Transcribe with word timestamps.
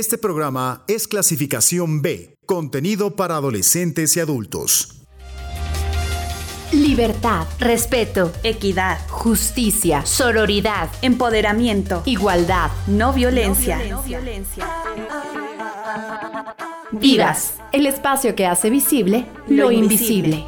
Este 0.00 0.16
programa 0.16 0.82
es 0.88 1.06
clasificación 1.06 2.00
B, 2.00 2.38
contenido 2.46 3.16
para 3.16 3.36
adolescentes 3.36 4.16
y 4.16 4.20
adultos. 4.20 5.02
Libertad, 6.72 7.46
respeto, 7.58 8.32
equidad, 8.42 8.98
justicia, 9.10 10.06
sororidad, 10.06 10.88
empoderamiento, 11.02 12.02
igualdad, 12.06 12.70
no 12.86 13.12
violencia. 13.12 13.78
No 13.90 14.02
violencia. 14.02 14.66
Vivas, 16.92 17.56
el 17.70 17.84
espacio 17.84 18.34
que 18.34 18.46
hace 18.46 18.70
visible 18.70 19.26
lo, 19.48 19.70
invisible. 19.70 20.46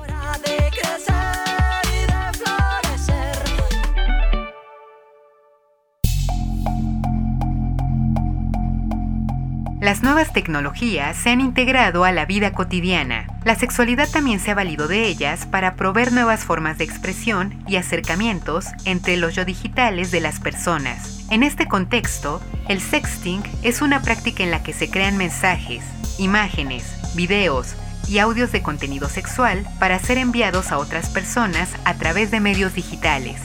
Nuevas 10.03 10.33
tecnologías 10.33 11.17
se 11.17 11.31
han 11.31 11.41
integrado 11.41 12.03
a 12.03 12.11
la 12.11 12.27
vida 12.27 12.53
cotidiana. 12.53 13.29
La 13.45 13.55
sexualidad 13.55 14.09
también 14.11 14.41
se 14.41 14.51
ha 14.51 14.55
valido 14.57 14.89
de 14.89 15.07
ellas 15.07 15.47
para 15.47 15.77
proveer 15.77 16.13
nuevas 16.13 16.41
formas 16.41 16.77
de 16.77 16.83
expresión 16.83 17.63
y 17.69 17.77
acercamientos 17.77 18.67
entre 18.85 19.17
los 19.17 19.37
yo 19.37 19.45
digitales 19.45 20.11
de 20.11 20.21
las 20.21 20.41
personas. 20.41 21.25
En 21.31 21.45
este 21.45 21.69
contexto, 21.69 22.43
el 22.67 22.81
sexting 22.81 23.45
es 23.63 23.81
una 23.81 24.03
práctica 24.03 24.43
en 24.43 24.51
la 24.51 24.65
que 24.65 24.73
se 24.73 24.91
crean 24.91 25.17
mensajes, 25.17 25.85
imágenes, 26.19 26.85
videos 27.15 27.77
y 28.09 28.19
audios 28.19 28.51
de 28.51 28.61
contenido 28.61 29.09
sexual 29.09 29.65
para 29.79 30.01
ser 30.01 30.19
enviados 30.19 30.73
a 30.73 30.79
otras 30.79 31.11
personas 31.11 31.71
a 31.85 31.95
través 31.95 32.33
de 32.33 32.41
medios 32.41 32.75
digitales. 32.75 33.41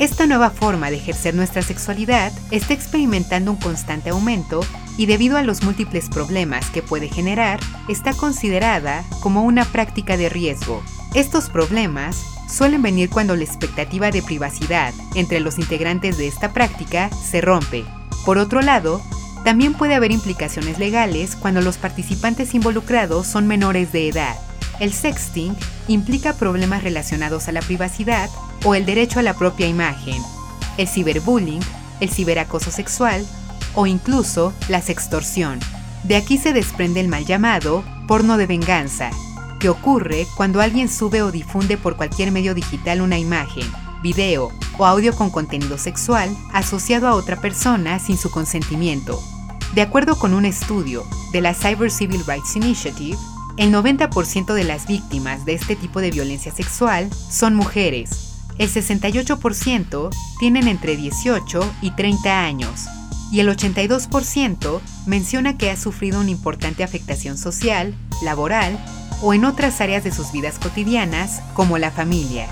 Esta 0.00 0.26
nueva 0.26 0.50
forma 0.50 0.90
de 0.90 0.96
ejercer 0.96 1.34
nuestra 1.34 1.62
sexualidad 1.62 2.32
está 2.50 2.72
experimentando 2.72 3.52
un 3.52 3.58
constante 3.58 4.10
aumento 4.10 4.62
y 5.00 5.06
debido 5.06 5.38
a 5.38 5.42
los 5.42 5.62
múltiples 5.62 6.10
problemas 6.10 6.68
que 6.68 6.82
puede 6.82 7.08
generar, 7.08 7.58
está 7.88 8.12
considerada 8.12 9.02
como 9.20 9.44
una 9.44 9.64
práctica 9.64 10.18
de 10.18 10.28
riesgo. 10.28 10.82
Estos 11.14 11.48
problemas 11.48 12.22
suelen 12.50 12.82
venir 12.82 13.08
cuando 13.08 13.34
la 13.34 13.44
expectativa 13.44 14.10
de 14.10 14.20
privacidad 14.20 14.92
entre 15.14 15.40
los 15.40 15.58
integrantes 15.58 16.18
de 16.18 16.28
esta 16.28 16.52
práctica 16.52 17.08
se 17.08 17.40
rompe. 17.40 17.86
Por 18.26 18.36
otro 18.36 18.60
lado, 18.60 19.00
también 19.42 19.72
puede 19.72 19.94
haber 19.94 20.12
implicaciones 20.12 20.78
legales 20.78 21.34
cuando 21.34 21.62
los 21.62 21.78
participantes 21.78 22.52
involucrados 22.52 23.26
son 23.26 23.46
menores 23.46 23.92
de 23.92 24.06
edad. 24.06 24.36
El 24.80 24.92
sexting 24.92 25.56
implica 25.88 26.34
problemas 26.34 26.84
relacionados 26.84 27.48
a 27.48 27.52
la 27.52 27.62
privacidad 27.62 28.28
o 28.66 28.74
el 28.74 28.84
derecho 28.84 29.18
a 29.18 29.22
la 29.22 29.32
propia 29.32 29.66
imagen, 29.66 30.20
el 30.76 30.88
ciberbullying, 30.88 31.62
el 32.00 32.10
ciberacoso 32.10 32.70
sexual 32.70 33.26
o 33.74 33.86
incluso 33.86 34.52
la 34.68 34.80
sextorsión. 34.80 35.60
De 36.04 36.16
aquí 36.16 36.38
se 36.38 36.52
desprende 36.52 37.00
el 37.00 37.08
mal 37.08 37.26
llamado 37.26 37.84
porno 38.06 38.36
de 38.36 38.46
venganza, 38.46 39.10
que 39.58 39.68
ocurre 39.68 40.26
cuando 40.36 40.60
alguien 40.60 40.88
sube 40.88 41.22
o 41.22 41.30
difunde 41.30 41.76
por 41.76 41.96
cualquier 41.96 42.32
medio 42.32 42.54
digital 42.54 43.02
una 43.02 43.18
imagen, 43.18 43.70
video 44.02 44.50
o 44.78 44.86
audio 44.86 45.14
con 45.14 45.30
contenido 45.30 45.76
sexual 45.78 46.34
asociado 46.52 47.06
a 47.06 47.14
otra 47.14 47.36
persona 47.36 47.98
sin 47.98 48.16
su 48.16 48.30
consentimiento. 48.30 49.22
De 49.74 49.82
acuerdo 49.82 50.18
con 50.18 50.34
un 50.34 50.46
estudio 50.46 51.04
de 51.32 51.42
la 51.42 51.54
Cyber 51.54 51.90
Civil 51.90 52.24
Rights 52.26 52.56
Initiative, 52.56 53.18
el 53.58 53.72
90% 53.72 54.54
de 54.54 54.64
las 54.64 54.86
víctimas 54.86 55.44
de 55.44 55.54
este 55.54 55.76
tipo 55.76 56.00
de 56.00 56.10
violencia 56.10 56.50
sexual 56.50 57.10
son 57.12 57.54
mujeres, 57.54 58.30
el 58.58 58.68
68% 58.68 60.10
tienen 60.38 60.66
entre 60.66 60.96
18 60.96 61.74
y 61.82 61.90
30 61.92 62.44
años 62.44 62.86
y 63.30 63.40
el 63.40 63.48
82% 63.48 64.80
menciona 65.06 65.56
que 65.56 65.70
ha 65.70 65.76
sufrido 65.76 66.20
una 66.20 66.30
importante 66.30 66.84
afectación 66.84 67.38
social, 67.38 67.94
laboral 68.22 68.78
o 69.22 69.34
en 69.34 69.44
otras 69.44 69.80
áreas 69.80 70.04
de 70.04 70.12
sus 70.12 70.32
vidas 70.32 70.58
cotidianas 70.58 71.42
como 71.54 71.78
la 71.78 71.90
familia. 71.90 72.48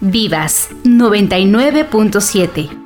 Vivas 0.00 0.68
99.7 0.84 2.82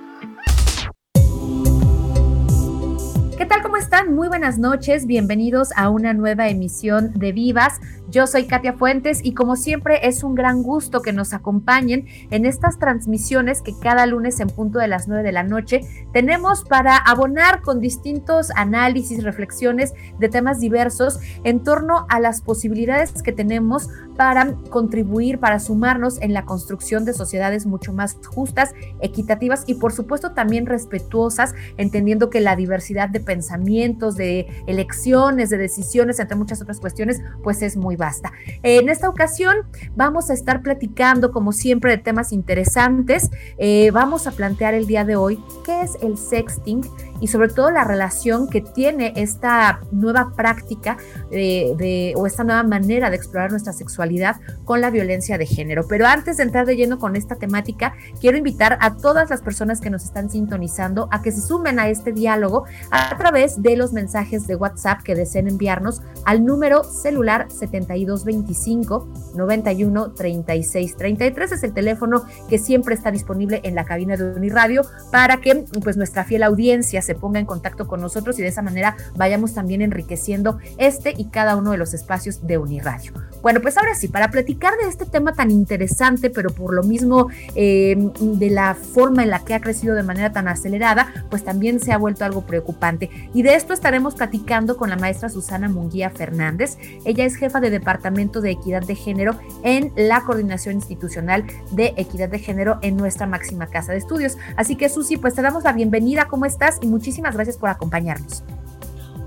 Muy 4.17 4.29
buenas 4.29 4.59
noches, 4.59 5.07
bienvenidos 5.07 5.71
a 5.77 5.89
una 5.89 6.13
nueva 6.13 6.49
emisión 6.49 7.13
de 7.15 7.33
Vivas. 7.33 7.81
Yo 8.09 8.29
soy 8.29 8.47
Katia 8.47 8.73
Fuentes 8.73 9.21
y 9.25 9.35
como 9.35 9.57
siempre 9.57 10.07
es 10.07 10.23
un 10.23 10.37
gran 10.37 10.63
gusto 10.63 11.03
que 11.03 11.13
nos 11.13 11.33
acompañen 11.33 12.07
en 12.31 12.47
estas 12.47 12.79
transmisiones 12.79 13.63
que 13.63 13.77
cada 13.77 14.07
lunes 14.07 14.39
en 14.39 14.49
punto 14.49 14.79
de 14.79 14.87
las 14.87 15.09
9 15.09 15.25
de 15.25 15.33
la 15.33 15.43
noche 15.43 15.81
tenemos 16.13 16.63
para 16.63 16.97
abonar 16.97 17.63
con 17.63 17.81
distintos 17.81 18.51
análisis, 18.55 19.25
reflexiones 19.25 19.93
de 20.21 20.29
temas 20.29 20.61
diversos 20.61 21.19
en 21.43 21.65
torno 21.65 22.07
a 22.09 22.21
las 22.21 22.43
posibilidades 22.43 23.23
que 23.23 23.33
tenemos 23.33 23.89
para 24.17 24.55
contribuir, 24.71 25.41
para 25.41 25.59
sumarnos 25.59 26.21
en 26.23 26.33
la 26.33 26.45
construcción 26.45 27.05
de 27.05 27.13
sociedades 27.13 27.67
mucho 27.67 27.93
más 27.93 28.17
justas, 28.25 28.73
equitativas 29.01 29.65
y 29.67 29.75
por 29.75 29.93
supuesto 29.93 30.33
también 30.33 30.67
respetuosas, 30.67 31.55
entendiendo 31.77 32.31
que 32.31 32.41
la 32.41 32.57
diversidad 32.57 33.09
de 33.09 33.21
pensamientos, 33.21 34.17
de 34.17 34.47
elecciones, 34.67 35.51
de 35.51 35.59
decisiones, 35.59 36.21
entre 36.21 36.37
muchas 36.37 36.63
otras 36.63 36.81
cuestiones, 36.81 37.21
pues 37.43 37.63
es 37.63 37.77
muy 37.77 37.96
basta. 37.97 38.33
En 38.63 38.89
esta 38.89 39.09
ocasión 39.09 39.57
vamos 39.95 40.31
a 40.31 40.35
estar 40.35 40.63
platicando, 40.63 41.33
como 41.33 41.53
siempre, 41.53 41.93
de 41.93 41.99
temas 41.99 42.33
interesantes. 42.33 43.31
Eh, 43.59 43.91
vamos 43.93 44.27
a 44.27 44.33
plantear 44.33 44.75
el 44.75 44.87
día 44.87 45.05
de 45.05 45.17
hoy 45.17 45.43
qué 45.65 45.83
es 45.83 45.97
el 46.03 46.17
sexting 46.17 46.83
y 47.21 47.29
sobre 47.29 47.49
todo 47.49 47.71
la 47.71 47.85
relación 47.85 48.49
que 48.49 48.61
tiene 48.61 49.13
esta 49.17 49.81
nueva 49.91 50.33
práctica 50.37 50.97
de, 51.31 52.13
o 52.17 52.27
esta 52.27 52.45
nueva 52.45 52.63
manera 52.63 53.11
de 53.11 53.17
explorar 53.17 53.51
nuestra 53.51 53.73
sexualidad 53.73 54.37
con 54.65 54.81
la 54.81 54.91
violencia 54.91 55.39
de 55.39 55.47
género. 55.47 55.87
Pero 55.89 56.07
antes 56.07 56.37
de 56.37 56.45
entrar 56.45 56.67
de 56.67 56.77
lleno 56.77 56.99
con 56.99 57.17
esta 57.17 57.37
temática, 57.37 57.95
quiero 58.21 58.37
invitar 58.37 58.79
a 58.81 58.97
todas 58.97 59.31
las 59.31 59.43
personas 59.43 59.81
que 59.81 59.91
nos 59.91 60.05
están 60.05 60.31
sintonizando 60.31 61.09
a 61.11 61.23
que 61.23 61.33
se 61.33 61.41
sumen 61.41 61.79
a 61.79 61.89
este 61.89 62.13
diálogo 62.13 62.65
a 62.91 63.17
través 63.17 63.63
de 63.63 63.77
los 63.77 63.93
mensajes 63.93 64.47
de 64.47 64.57
WhatsApp 64.57 65.03
que 65.03 65.15
deseen 65.15 65.49
enviarnos 65.49 66.03
al 66.25 66.45
número 66.45 66.85
celular 66.85 67.47
7225 67.51 69.09
91 69.35 70.13
36 70.13 70.97
33. 70.97 71.53
Es 71.53 71.63
el 71.63 71.73
teléfono 71.73 72.25
que 72.49 72.59
siempre 72.59 72.95
está 72.95 73.11
disponible 73.11 73.61
en 73.65 73.75
la 73.75 73.85
cabina 73.85 74.17
de 74.17 74.25
Uniradio 74.25 74.83
para 75.11 75.39
que 75.39 75.65
pues 75.83 75.97
nuestra 75.97 76.25
fiel 76.25 76.43
audiencia 76.43 77.03
se 77.07 77.15
ponga 77.15 77.41
en 77.41 77.47
contacto 77.47 77.87
con 77.87 78.01
nosotros 78.01 78.39
y 78.39 78.43
de 78.43 78.49
esa 78.49 78.63
manera 78.63 78.97
vayamos 79.15 79.55
también 79.55 79.83
enriqueciendo 79.83 80.59
este 80.79 81.15
y 81.17 81.27
cada 81.27 81.57
uno 81.57 81.71
de 81.71 81.79
los 81.79 81.95
espacios 81.95 82.47
de 82.47 82.59
Uniradio. 82.59 83.13
Bueno, 83.43 83.61
pues 83.61 83.77
ahora 83.79 83.95
sí, 83.95 84.09
para 84.09 84.31
platicar 84.31 84.75
de 84.83 84.89
este 84.89 85.07
tema 85.07 85.33
tan 85.33 85.51
interesante, 85.51 86.31
pero 86.31 86.51
por 86.51 86.75
lo 86.75 86.83
mismo 86.83 87.29
em, 87.55 88.13
de 88.13 88.51
la 88.51 88.75
forma 88.75 89.23
en 89.23 89.31
la 89.31 89.45
que 89.45 89.55
ha 89.55 89.61
crecido 89.61 89.95
de 89.95 90.03
manera 90.03 90.33
tan 90.33 90.49
acelerada, 90.49 91.13
pues 91.31 91.45
también 91.45 91.79
se 91.79 91.93
ha 91.93 91.99
vuelto 91.99 92.25
algo 92.25 92.43
preocupante. 92.43 93.09
Y 93.35 93.43
de 93.43 93.55
esto 93.55 93.73
estaremos 93.73 94.15
platicando 94.15 94.77
con 94.77 94.91
la 94.91 94.97
maestra 94.97 95.29
Susana 95.29 95.69
Munguía 95.69 96.11
Fernández. 96.11 96.77
Ella 97.05 97.25
es 97.25 97.37
jefa 97.37 97.61
de 97.61 97.71
Departamento 97.71 98.41
de 98.41 98.51
Equidad 98.51 98.83
de 98.83 98.95
Género 98.95 99.37
en 99.63 99.93
la 99.97 100.23
Coordinación 100.23 100.75
Institucional 100.77 101.45
de 101.71 101.95
Equidad 101.97 102.29
de 102.29 102.39
Género 102.39 102.79
en 102.83 102.97
nuestra 102.97 103.27
máxima 103.27 103.67
casa 103.69 103.93
de 103.93 103.99
estudios. 103.99 104.37
Así 104.57 104.77
que 104.77 104.89
Susi, 104.89 105.17
pues 105.17 105.35
te 105.35 105.43
damos 105.43 105.65
la 105.65 105.73
bienvenida. 105.73 106.27
¿Cómo 106.27 106.47
estás? 106.47 106.79
Y 106.81 106.87
muchísimas 106.97 107.35
gracias 107.35 107.57
por 107.57 107.69
acompañarnos. 107.69 108.43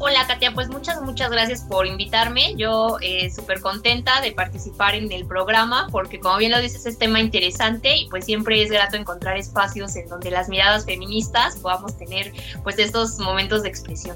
Hola 0.01 0.25
Katia, 0.25 0.53
pues 0.53 0.69
muchas, 0.69 1.01
muchas 1.01 1.29
gracias 1.29 1.61
por 1.61 1.85
invitarme. 1.85 2.55
Yo 2.55 2.97
eh, 3.01 3.29
súper 3.29 3.59
contenta 3.59 4.21
de 4.21 4.31
participar 4.31 4.95
en 4.95 5.11
el 5.11 5.25
programa 5.25 5.89
porque 5.91 6.21
como 6.21 6.37
bien 6.37 6.51
lo 6.51 6.61
dices 6.61 6.85
es 6.85 6.97
tema 6.97 7.19
interesante 7.19 7.97
y 7.97 8.09
pues 8.09 8.23
siempre 8.23 8.63
es 8.63 8.71
grato 8.71 8.95
encontrar 8.95 9.37
espacios 9.37 9.97
en 9.97 10.07
donde 10.07 10.31
las 10.31 10.47
miradas 10.47 10.85
feministas 10.85 11.57
podamos 11.57 11.97
tener 11.97 12.31
pues 12.63 12.79
estos 12.79 13.19
momentos 13.19 13.61
de 13.63 13.69
expresión. 13.69 14.15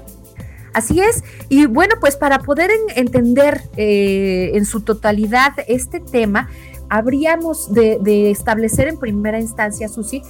Así 0.72 1.00
es. 1.00 1.22
Y 1.50 1.66
bueno, 1.66 1.96
pues 2.00 2.16
para 2.16 2.38
poder 2.38 2.70
entender 2.96 3.60
eh, 3.76 4.52
en 4.54 4.64
su 4.64 4.80
totalidad 4.80 5.52
este 5.68 6.00
tema, 6.00 6.48
habríamos 6.88 7.72
de, 7.74 7.98
de, 8.00 8.30
establecer 8.30 8.88
en 8.88 8.98
primera 8.98 9.38
instancia, 9.38 9.88
Susi, 9.88 10.22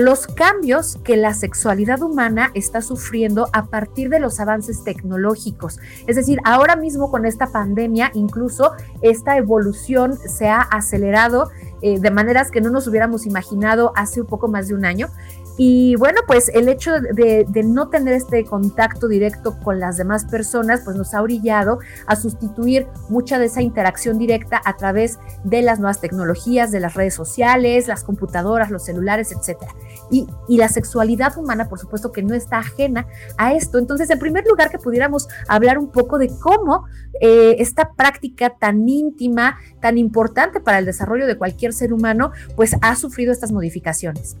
los 0.00 0.26
cambios 0.26 0.98
que 1.04 1.16
la 1.16 1.34
sexualidad 1.34 2.02
humana 2.02 2.50
está 2.54 2.82
sufriendo 2.82 3.48
a 3.52 3.66
partir 3.66 4.08
de 4.08 4.20
los 4.20 4.40
avances 4.40 4.84
tecnológicos. 4.84 5.78
Es 6.06 6.16
decir, 6.16 6.38
ahora 6.44 6.76
mismo 6.76 7.10
con 7.10 7.24
esta 7.24 7.48
pandemia, 7.48 8.10
incluso 8.14 8.72
esta 9.02 9.36
evolución 9.36 10.16
se 10.16 10.48
ha 10.48 10.60
acelerado 10.60 11.50
eh, 11.82 11.98
de 12.00 12.10
maneras 12.10 12.50
que 12.50 12.60
no 12.60 12.70
nos 12.70 12.86
hubiéramos 12.86 13.26
imaginado 13.26 13.92
hace 13.96 14.20
un 14.20 14.26
poco 14.26 14.48
más 14.48 14.68
de 14.68 14.74
un 14.74 14.84
año 14.84 15.08
Y 15.58 15.96
bueno, 15.96 16.20
pues 16.26 16.50
el 16.50 16.68
hecho 16.68 16.92
de, 17.00 17.46
no 17.64 17.88
tener 17.88 18.14
este 18.14 18.44
contacto 18.44 19.08
directo 19.08 19.58
con 19.58 19.80
las 19.80 19.96
demás 19.96 20.26
personas, 20.26 20.82
pues 20.84 20.96
nos 20.96 21.14
ha 21.14 21.22
orillado 21.22 21.78
a 22.06 22.14
sustituir 22.16 22.86
mucha 23.08 23.38
de 23.38 23.46
esa 23.46 23.62
interacción 23.62 24.18
directa 24.18 24.60
a 24.64 24.76
través 24.76 25.18
de 25.44 25.62
las 25.62 25.78
nuevas 25.78 26.00
tecnologías, 26.00 26.70
de 26.70 26.80
las 26.80 26.94
redes 26.94 27.14
sociales, 27.14 27.88
las 27.88 28.04
computadoras, 28.04 28.70
los 28.70 28.84
celulares, 28.84 29.32
etcétera. 29.32 29.72
Y, 30.10 30.26
la 30.56 30.68
sexualidad 30.68 31.36
humana, 31.36 31.68
por 31.68 31.78
supuesto, 31.78 32.12
que 32.12 32.22
no 32.22 32.34
está 32.34 32.58
ajena 32.58 33.06
a 33.36 33.52
esto. 33.52 33.78
Entonces, 33.78 34.08
en 34.08 34.18
primer 34.18 34.46
lugar, 34.46 34.70
que 34.70 34.78
pudiéramos 34.78 35.28
hablar 35.48 35.76
un 35.78 35.90
poco 35.90 36.16
de 36.18 36.28
cómo 36.28 36.86
eh, 37.20 37.56
esta 37.58 37.92
práctica 37.92 38.50
tan 38.58 38.88
íntima, 38.88 39.58
tan 39.82 39.98
importante 39.98 40.60
para 40.60 40.78
el 40.78 40.86
desarrollo 40.86 41.26
de 41.26 41.36
cualquier 41.36 41.74
ser 41.74 41.92
humano, 41.92 42.32
pues 42.56 42.74
ha 42.80 42.96
sufrido 42.96 43.32
estas 43.32 43.52
modificaciones. 43.52 44.36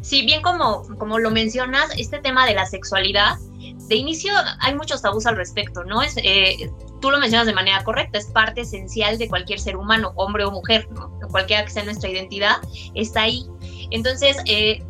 Sí, 0.00 0.24
bien 0.24 0.42
como, 0.42 0.82
como 0.98 1.18
lo 1.18 1.30
mencionas, 1.30 1.90
este 1.96 2.18
tema 2.20 2.46
de 2.46 2.54
la 2.54 2.66
sexualidad, 2.66 3.36
de 3.88 3.96
inicio 3.96 4.32
hay 4.60 4.74
muchos 4.74 5.02
tabús 5.02 5.26
al 5.26 5.36
respecto, 5.36 5.84
¿no? 5.84 6.00
Es, 6.00 6.16
eh, 6.16 6.70
tú 7.00 7.10
lo 7.10 7.18
mencionas 7.18 7.46
de 7.46 7.52
manera 7.52 7.82
correcta, 7.84 8.18
es 8.18 8.26
parte 8.26 8.62
esencial 8.62 9.18
de 9.18 9.28
cualquier 9.28 9.58
ser 9.58 9.76
humano, 9.76 10.12
hombre 10.14 10.44
o 10.44 10.50
mujer, 10.50 10.88
¿no? 10.92 11.10
cualquiera 11.30 11.64
que 11.64 11.70
sea 11.70 11.84
nuestra 11.84 12.08
identidad, 12.08 12.56
está 12.94 13.22
ahí. 13.22 13.46
Entonces, 13.90 14.36
eh, 14.46 14.82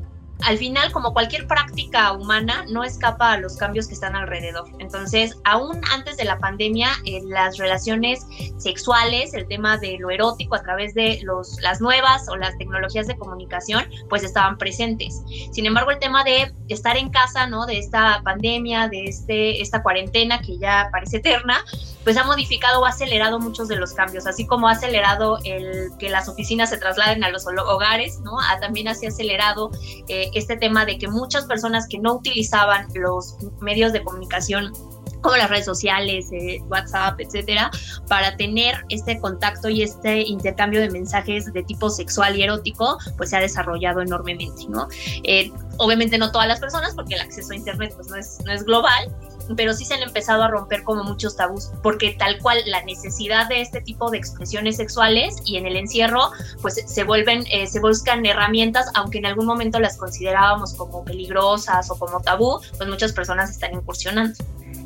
al 0.42 0.58
final, 0.58 0.92
como 0.92 1.12
cualquier 1.12 1.46
práctica 1.46 2.12
humana, 2.12 2.64
no 2.68 2.84
escapa 2.84 3.32
a 3.32 3.38
los 3.38 3.56
cambios 3.56 3.88
que 3.88 3.94
están 3.94 4.16
alrededor. 4.16 4.68
Entonces, 4.78 5.36
aún 5.44 5.80
antes 5.92 6.16
de 6.16 6.24
la 6.24 6.38
pandemia, 6.38 6.90
eh, 7.04 7.20
las 7.24 7.58
relaciones 7.58 8.26
sexuales, 8.58 9.34
el 9.34 9.46
tema 9.48 9.78
de 9.78 9.98
lo 9.98 10.10
erótico 10.10 10.54
a 10.54 10.62
través 10.62 10.94
de 10.94 11.20
los, 11.22 11.60
las 11.60 11.80
nuevas 11.80 12.28
o 12.28 12.36
las 12.36 12.56
tecnologías 12.58 13.06
de 13.06 13.16
comunicación, 13.16 13.84
pues 14.08 14.22
estaban 14.22 14.58
presentes. 14.58 15.22
Sin 15.52 15.66
embargo, 15.66 15.90
el 15.90 15.98
tema 15.98 16.24
de 16.24 16.52
estar 16.68 16.96
en 16.96 17.10
casa, 17.10 17.46
¿no? 17.46 17.66
De 17.66 17.78
esta 17.78 18.22
pandemia, 18.24 18.88
de 18.88 19.04
este, 19.04 19.60
esta 19.60 19.82
cuarentena 19.82 20.40
que 20.40 20.58
ya 20.58 20.88
parece 20.92 21.18
eterna, 21.18 21.64
pues 22.04 22.16
ha 22.16 22.24
modificado 22.24 22.80
o 22.80 22.86
ha 22.86 22.90
acelerado 22.90 23.38
muchos 23.38 23.68
de 23.68 23.76
los 23.76 23.92
cambios, 23.92 24.26
así 24.26 24.46
como 24.46 24.68
ha 24.68 24.72
acelerado 24.72 25.38
el 25.44 25.90
que 25.98 26.08
las 26.08 26.28
oficinas 26.28 26.70
se 26.70 26.78
trasladen 26.78 27.24
a 27.24 27.30
los 27.30 27.46
hogares, 27.46 28.20
¿no? 28.20 28.40
Ha, 28.40 28.58
también 28.60 28.88
ha 28.88 28.92
acelerado 28.92 29.70
eh, 30.08 30.29
este 30.34 30.56
tema 30.56 30.84
de 30.84 30.98
que 30.98 31.08
muchas 31.08 31.44
personas 31.46 31.86
que 31.88 31.98
no 31.98 32.14
utilizaban 32.14 32.86
los 32.94 33.36
medios 33.60 33.92
de 33.92 34.02
comunicación 34.02 34.72
como 35.20 35.36
las 35.36 35.50
redes 35.50 35.66
sociales, 35.66 36.30
eh, 36.32 36.62
WhatsApp, 36.68 37.20
etcétera, 37.20 37.70
para 38.08 38.36
tener 38.36 38.84
este 38.88 39.20
contacto 39.20 39.68
y 39.68 39.82
este 39.82 40.22
intercambio 40.22 40.80
de 40.80 40.90
mensajes 40.90 41.52
de 41.52 41.62
tipo 41.62 41.90
sexual 41.90 42.36
y 42.36 42.42
erótico, 42.42 42.98
pues 43.16 43.30
se 43.30 43.36
ha 43.36 43.40
desarrollado 43.40 44.00
enormemente, 44.00 44.66
¿no? 44.68 44.88
Eh, 45.24 45.52
obviamente 45.76 46.18
no 46.18 46.32
todas 46.32 46.48
las 46.48 46.60
personas, 46.60 46.94
porque 46.94 47.14
el 47.14 47.20
acceso 47.20 47.52
a 47.52 47.56
Internet 47.56 47.92
pues 47.96 48.08
no 48.08 48.16
es, 48.16 48.38
no 48.44 48.52
es 48.52 48.64
global, 48.64 49.14
pero 49.56 49.74
sí 49.74 49.84
se 49.84 49.94
han 49.94 50.02
empezado 50.02 50.42
a 50.42 50.48
romper 50.48 50.82
como 50.82 51.04
muchos 51.04 51.36
tabús, 51.36 51.70
porque 51.82 52.16
tal 52.18 52.38
cual 52.38 52.58
la 52.66 52.82
necesidad 52.84 53.48
de 53.48 53.60
este 53.60 53.80
tipo 53.80 54.10
de 54.10 54.18
expresiones 54.18 54.76
sexuales 54.76 55.36
y 55.44 55.56
en 55.56 55.66
el 55.66 55.76
encierro, 55.76 56.30
pues 56.62 56.82
se 56.86 57.04
vuelven, 57.04 57.44
eh, 57.50 57.66
se 57.66 57.80
buscan 57.80 58.24
herramientas, 58.26 58.86
aunque 58.94 59.18
en 59.18 59.26
algún 59.26 59.46
momento 59.46 59.80
las 59.80 59.96
considerábamos 59.96 60.74
como 60.74 61.04
peligrosas 61.04 61.90
o 61.90 61.98
como 61.98 62.20
tabú, 62.20 62.60
pues 62.76 62.88
muchas 62.88 63.12
personas 63.12 63.50
están 63.50 63.74
incursionando. 63.74 64.34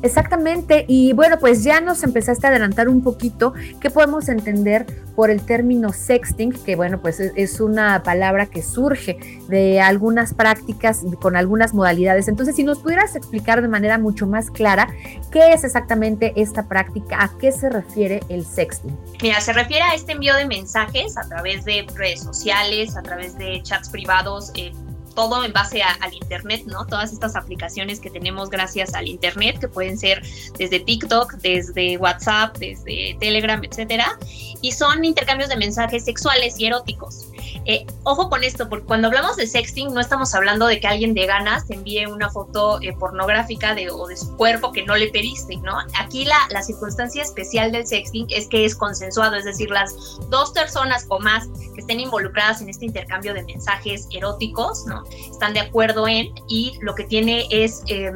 Exactamente, 0.05 0.85
y 0.87 1.13
bueno, 1.13 1.39
pues 1.39 1.63
ya 1.63 1.81
nos 1.81 2.03
empezaste 2.03 2.45
a 2.45 2.51
adelantar 2.51 2.89
un 2.89 3.01
poquito 3.01 3.55
qué 3.81 3.89
podemos 3.89 4.29
entender 4.29 4.85
por 5.15 5.31
el 5.31 5.41
término 5.41 5.93
sexting, 5.93 6.51
que 6.51 6.75
bueno, 6.75 7.01
pues 7.01 7.19
es 7.19 7.59
una 7.59 8.03
palabra 8.03 8.45
que 8.45 8.61
surge 8.61 9.17
de 9.47 9.81
algunas 9.81 10.35
prácticas 10.35 11.01
con 11.19 11.35
algunas 11.35 11.73
modalidades. 11.73 12.27
Entonces, 12.27 12.55
si 12.55 12.63
nos 12.63 12.77
pudieras 12.77 13.15
explicar 13.15 13.63
de 13.63 13.67
manera 13.67 13.97
mucho 13.97 14.27
más 14.27 14.51
clara 14.51 14.89
qué 15.31 15.53
es 15.53 15.63
exactamente 15.63 16.33
esta 16.35 16.67
práctica, 16.67 17.23
a 17.23 17.31
qué 17.39 17.51
se 17.51 17.71
refiere 17.71 18.19
el 18.29 18.45
sexting. 18.45 18.95
Mira, 19.23 19.41
se 19.41 19.53
refiere 19.53 19.81
a 19.81 19.95
este 19.95 20.11
envío 20.11 20.35
de 20.35 20.45
mensajes 20.45 21.17
a 21.17 21.27
través 21.27 21.65
de 21.65 21.87
redes 21.95 22.21
sociales, 22.21 22.95
a 22.95 23.01
través 23.01 23.39
de 23.39 23.59
chats 23.63 23.89
privados, 23.89 24.51
eh, 24.53 24.71
todo 25.15 25.43
en 25.43 25.53
base 25.53 25.81
al 25.81 26.13
Internet, 26.13 26.63
¿no? 26.65 26.85
Todas 26.85 27.13
estas 27.13 27.35
aplicaciones 27.35 27.99
que 27.99 28.09
tenemos 28.09 28.49
gracias 28.49 28.93
al 28.93 29.07
Internet, 29.07 29.59
que 29.59 29.67
pueden 29.67 29.97
ser 29.97 30.21
desde 30.57 30.79
TikTok, 30.79 31.33
desde 31.35 31.97
WhatsApp, 31.97 32.57
desde 32.57 33.17
Telegram, 33.19 33.61
etcétera, 33.63 34.19
y 34.61 34.71
son 34.71 35.03
intercambios 35.03 35.49
de 35.49 35.57
mensajes 35.57 36.05
sexuales 36.05 36.59
y 36.59 36.67
eróticos. 36.67 37.27
Eh, 37.65 37.85
ojo 38.03 38.29
con 38.29 38.43
esto, 38.43 38.69
porque 38.69 38.85
cuando 38.85 39.07
hablamos 39.07 39.37
de 39.37 39.47
sexting 39.47 39.93
no 39.93 39.99
estamos 39.99 40.33
hablando 40.35 40.67
de 40.67 40.79
que 40.79 40.87
alguien 40.87 41.13
de 41.13 41.25
ganas 41.25 41.67
te 41.67 41.75
envíe 41.75 42.05
una 42.05 42.29
foto 42.29 42.79
eh, 42.81 42.93
pornográfica 42.99 43.73
de, 43.73 43.89
o 43.89 44.07
de 44.07 44.17
su 44.17 44.35
cuerpo 44.35 44.71
que 44.71 44.83
no 44.83 44.95
le 44.95 45.07
pediste, 45.07 45.57
¿no? 45.57 45.77
Aquí 45.99 46.25
la, 46.25 46.37
la 46.51 46.61
circunstancia 46.61 47.23
especial 47.23 47.71
del 47.71 47.87
sexting 47.87 48.27
es 48.29 48.47
que 48.47 48.65
es 48.65 48.75
consensuado, 48.75 49.35
es 49.35 49.45
decir, 49.45 49.69
las 49.69 49.93
dos 50.29 50.51
personas 50.51 51.05
o 51.09 51.19
más 51.19 51.47
que 51.73 51.81
estén 51.81 51.99
involucradas 51.99 52.61
en 52.61 52.69
este 52.69 52.85
intercambio 52.85 53.33
de 53.33 53.43
mensajes 53.43 54.07
eróticos, 54.11 54.85
¿no? 54.85 55.03
Están 55.31 55.53
de 55.53 55.61
acuerdo 55.61 56.07
en 56.07 56.33
y 56.47 56.77
lo 56.81 56.95
que 56.95 57.05
tiene 57.05 57.47
es... 57.49 57.83
Eh, 57.87 58.11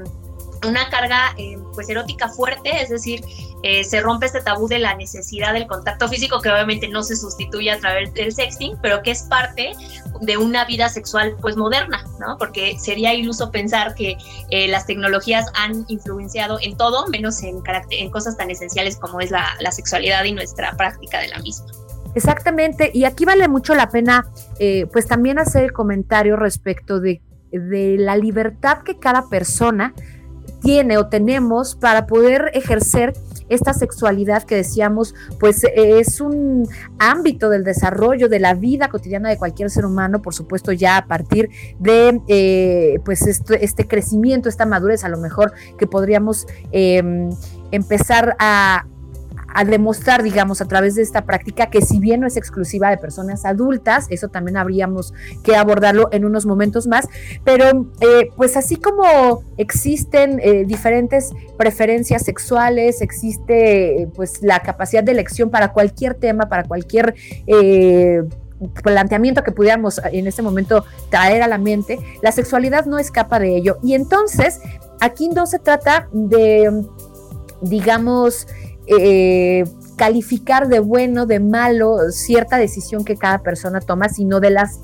una 0.67 0.89
carga 0.89 1.35
pues 1.73 1.89
erótica 1.89 2.29
fuerte, 2.29 2.81
es 2.81 2.89
decir, 2.89 3.21
eh, 3.61 3.83
se 3.83 3.99
rompe 3.99 4.25
este 4.25 4.39
tabú 4.39 4.69
de 4.69 4.79
la 4.79 4.95
necesidad 4.95 5.53
del 5.53 5.67
contacto 5.67 6.07
físico, 6.07 6.39
que 6.39 6.49
obviamente 6.49 6.87
no 6.87 7.03
se 7.03 7.17
sustituye 7.17 7.69
a 7.71 7.77
través 7.77 8.13
del 8.13 8.31
sexting, 8.31 8.77
pero 8.81 9.01
que 9.01 9.11
es 9.11 9.23
parte 9.23 9.73
de 10.21 10.37
una 10.37 10.63
vida 10.63 10.87
sexual 10.87 11.35
pues 11.41 11.57
moderna, 11.57 12.05
¿no? 12.19 12.37
Porque 12.37 12.79
sería 12.79 13.13
iluso 13.13 13.51
pensar 13.51 13.95
que 13.95 14.17
eh, 14.49 14.67
las 14.69 14.85
tecnologías 14.85 15.47
han 15.55 15.83
influenciado 15.89 16.57
en 16.61 16.77
todo, 16.77 17.07
menos 17.07 17.43
en, 17.43 17.59
cosas 18.11 18.37
tan 18.37 18.49
esenciales 18.49 18.95
como 18.95 19.19
es 19.19 19.29
la, 19.29 19.71
sexualidad 19.71 20.23
y 20.23 20.31
nuestra 20.31 20.71
práctica 20.77 21.19
de 21.19 21.27
la 21.27 21.39
misma. 21.39 21.67
Exactamente, 22.15 22.91
y 22.93 23.03
aquí 23.03 23.25
vale 23.25 23.47
mucho 23.47 23.75
la 23.75 23.89
pena 23.89 24.25
eh, 24.57 24.87
pues 24.91 25.05
también 25.05 25.37
hacer 25.37 25.65
el 25.65 25.73
comentario 25.73 26.37
respecto 26.37 26.99
de, 26.99 27.21
de 27.51 27.97
la 27.99 28.15
libertad 28.15 28.79
que 28.83 28.97
cada 28.97 29.29
persona 29.29 29.93
tiene 30.61 30.97
o 30.97 31.07
tenemos 31.07 31.75
para 31.75 32.07
poder 32.07 32.51
ejercer 32.53 33.13
esta 33.49 33.73
sexualidad 33.73 34.43
que 34.43 34.55
decíamos, 34.55 35.15
pues 35.39 35.63
es 35.75 36.21
un 36.21 36.67
ámbito 36.99 37.49
del 37.49 37.63
desarrollo 37.63 38.29
de 38.29 38.39
la 38.39 38.53
vida 38.53 38.89
cotidiana 38.89 39.29
de 39.29 39.37
cualquier 39.37 39.69
ser 39.69 39.85
humano, 39.85 40.21
por 40.21 40.33
supuesto 40.33 40.71
ya 40.71 40.97
a 40.97 41.07
partir 41.07 41.49
de 41.79 42.21
eh, 42.27 42.99
pues 43.03 43.25
este, 43.27 43.63
este, 43.65 43.87
crecimiento, 43.87 44.49
esta 44.49 44.65
madurez 44.65 45.03
a 45.03 45.09
lo 45.09 45.17
mejor 45.17 45.53
que 45.77 45.87
podríamos 45.87 46.45
em, 46.71 47.29
empezar 47.71 48.35
a, 48.39 48.85
a 49.53 49.65
demostrar, 49.65 50.23
digamos, 50.23 50.61
a 50.61 50.65
través 50.65 50.95
de 50.95 51.01
esta 51.01 51.25
práctica 51.25 51.69
que 51.69 51.81
si 51.81 51.99
bien 51.99 52.21
no 52.21 52.27
es 52.27 52.37
exclusiva 52.37 52.89
de 52.89 52.97
personas 52.97 53.45
adultas, 53.45 54.07
eso 54.09 54.29
también 54.29 54.57
habríamos 54.57 55.13
que 55.43 55.55
abordarlo 55.55 56.09
en 56.11 56.25
unos 56.25 56.45
momentos 56.45 56.87
más, 56.87 57.07
pero 57.43 57.87
eh, 58.01 58.29
pues 58.35 58.57
así 58.57 58.75
como 58.75 59.43
existen 59.57 60.39
eh, 60.41 60.65
diferentes 60.65 61.31
preferencias 61.57 62.23
sexuales, 62.23 63.01
existe 63.01 64.07
pues 64.15 64.41
la 64.41 64.59
capacidad 64.61 65.03
de 65.03 65.11
elección 65.11 65.49
para 65.49 65.71
cualquier 65.73 66.15
tema, 66.15 66.47
para 66.49 66.63
cualquier... 66.63 67.15
Eh, 67.47 68.23
planteamiento 68.83 69.43
que 69.43 69.51
pudiéramos 69.51 70.01
en 70.11 70.27
este 70.27 70.41
momento 70.41 70.83
traer 71.09 71.41
a 71.41 71.47
la 71.47 71.57
mente, 71.57 71.97
la 72.21 72.31
sexualidad 72.31 72.85
no 72.85 72.99
escapa 72.99 73.39
de 73.39 73.55
ello. 73.55 73.77
Y 73.81 73.93
entonces, 73.93 74.59
aquí 74.99 75.29
no 75.29 75.45
se 75.45 75.59
trata 75.59 76.09
de, 76.11 76.83
digamos, 77.61 78.47
eh, 78.87 79.65
calificar 79.95 80.67
de 80.67 80.79
bueno, 80.79 81.25
de 81.25 81.39
malo 81.39 82.11
cierta 82.11 82.57
decisión 82.57 83.03
que 83.03 83.17
cada 83.17 83.39
persona 83.39 83.81
toma, 83.81 84.09
sino 84.09 84.39
de 84.39 84.49
las 84.49 84.79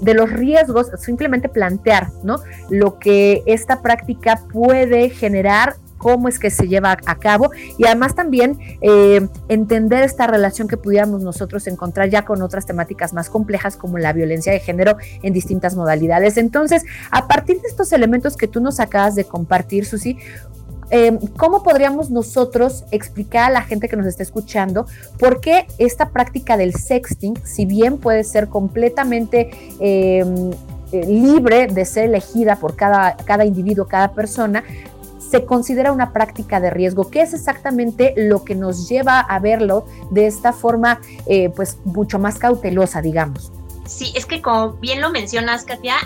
de 0.00 0.14
los 0.14 0.30
riesgos, 0.30 0.88
simplemente 0.98 1.48
plantear, 1.48 2.08
¿no? 2.22 2.36
Lo 2.70 2.98
que 2.98 3.42
esta 3.44 3.82
práctica 3.82 4.42
puede 4.50 5.10
generar 5.10 5.76
cómo 6.00 6.28
es 6.28 6.38
que 6.38 6.48
se 6.48 6.66
lleva 6.66 6.96
a 7.04 7.18
cabo 7.18 7.50
y 7.76 7.84
además 7.84 8.14
también 8.14 8.58
eh, 8.80 9.28
entender 9.48 10.02
esta 10.02 10.26
relación 10.26 10.66
que 10.66 10.78
pudiéramos 10.78 11.22
nosotros 11.22 11.66
encontrar 11.66 12.08
ya 12.08 12.24
con 12.24 12.40
otras 12.40 12.64
temáticas 12.64 13.12
más 13.12 13.28
complejas 13.28 13.76
como 13.76 13.98
la 13.98 14.14
violencia 14.14 14.50
de 14.50 14.60
género 14.60 14.96
en 15.22 15.34
distintas 15.34 15.76
modalidades. 15.76 16.38
Entonces, 16.38 16.84
a 17.10 17.28
partir 17.28 17.60
de 17.60 17.68
estos 17.68 17.92
elementos 17.92 18.38
que 18.38 18.48
tú 18.48 18.60
nos 18.60 18.80
acabas 18.80 19.14
de 19.14 19.24
compartir, 19.24 19.84
Susi, 19.84 20.16
Em, 20.90 21.18
¿cómo 21.36 21.62
podríamos 21.62 22.10
nosotros 22.10 22.84
explicar 22.90 23.50
a 23.50 23.50
la 23.50 23.62
gente 23.62 23.88
que 23.88 23.96
nos 23.96 24.06
está 24.06 24.22
escuchando 24.22 24.86
por 25.18 25.40
qué 25.40 25.66
esta 25.78 26.10
práctica 26.10 26.56
del 26.56 26.74
sexting, 26.74 27.34
si 27.44 27.64
bien 27.64 27.98
puede 27.98 28.24
ser 28.24 28.48
completamente 28.48 29.50
em, 29.78 30.50
eh, 30.92 31.06
libre 31.06 31.68
de 31.68 31.84
ser 31.84 32.06
elegida 32.06 32.56
por 32.56 32.74
cada, 32.74 33.16
cada 33.16 33.44
individuo, 33.44 33.86
cada 33.86 34.12
persona, 34.12 34.64
se 35.30 35.44
considera 35.44 35.92
una 35.92 36.12
práctica 36.12 36.58
de 36.58 36.70
riesgo. 36.70 37.08
¿Qué 37.08 37.22
es 37.22 37.34
exactamente 37.34 38.14
lo 38.16 38.44
que 38.44 38.56
nos 38.56 38.88
lleva 38.88 39.20
a 39.20 39.38
verlo 39.38 39.86
de 40.10 40.26
esta 40.26 40.52
forma, 40.52 41.00
eh, 41.26 41.50
pues 41.50 41.78
mucho 41.84 42.18
más 42.18 42.38
cautelosa, 42.38 43.00
digamos? 43.00 43.52
Sí, 43.86 44.12
es 44.16 44.26
que 44.26 44.42
como 44.42 44.72
bien 44.74 45.00
lo 45.00 45.10
mencionas, 45.10 45.64
Katia, 45.64 45.96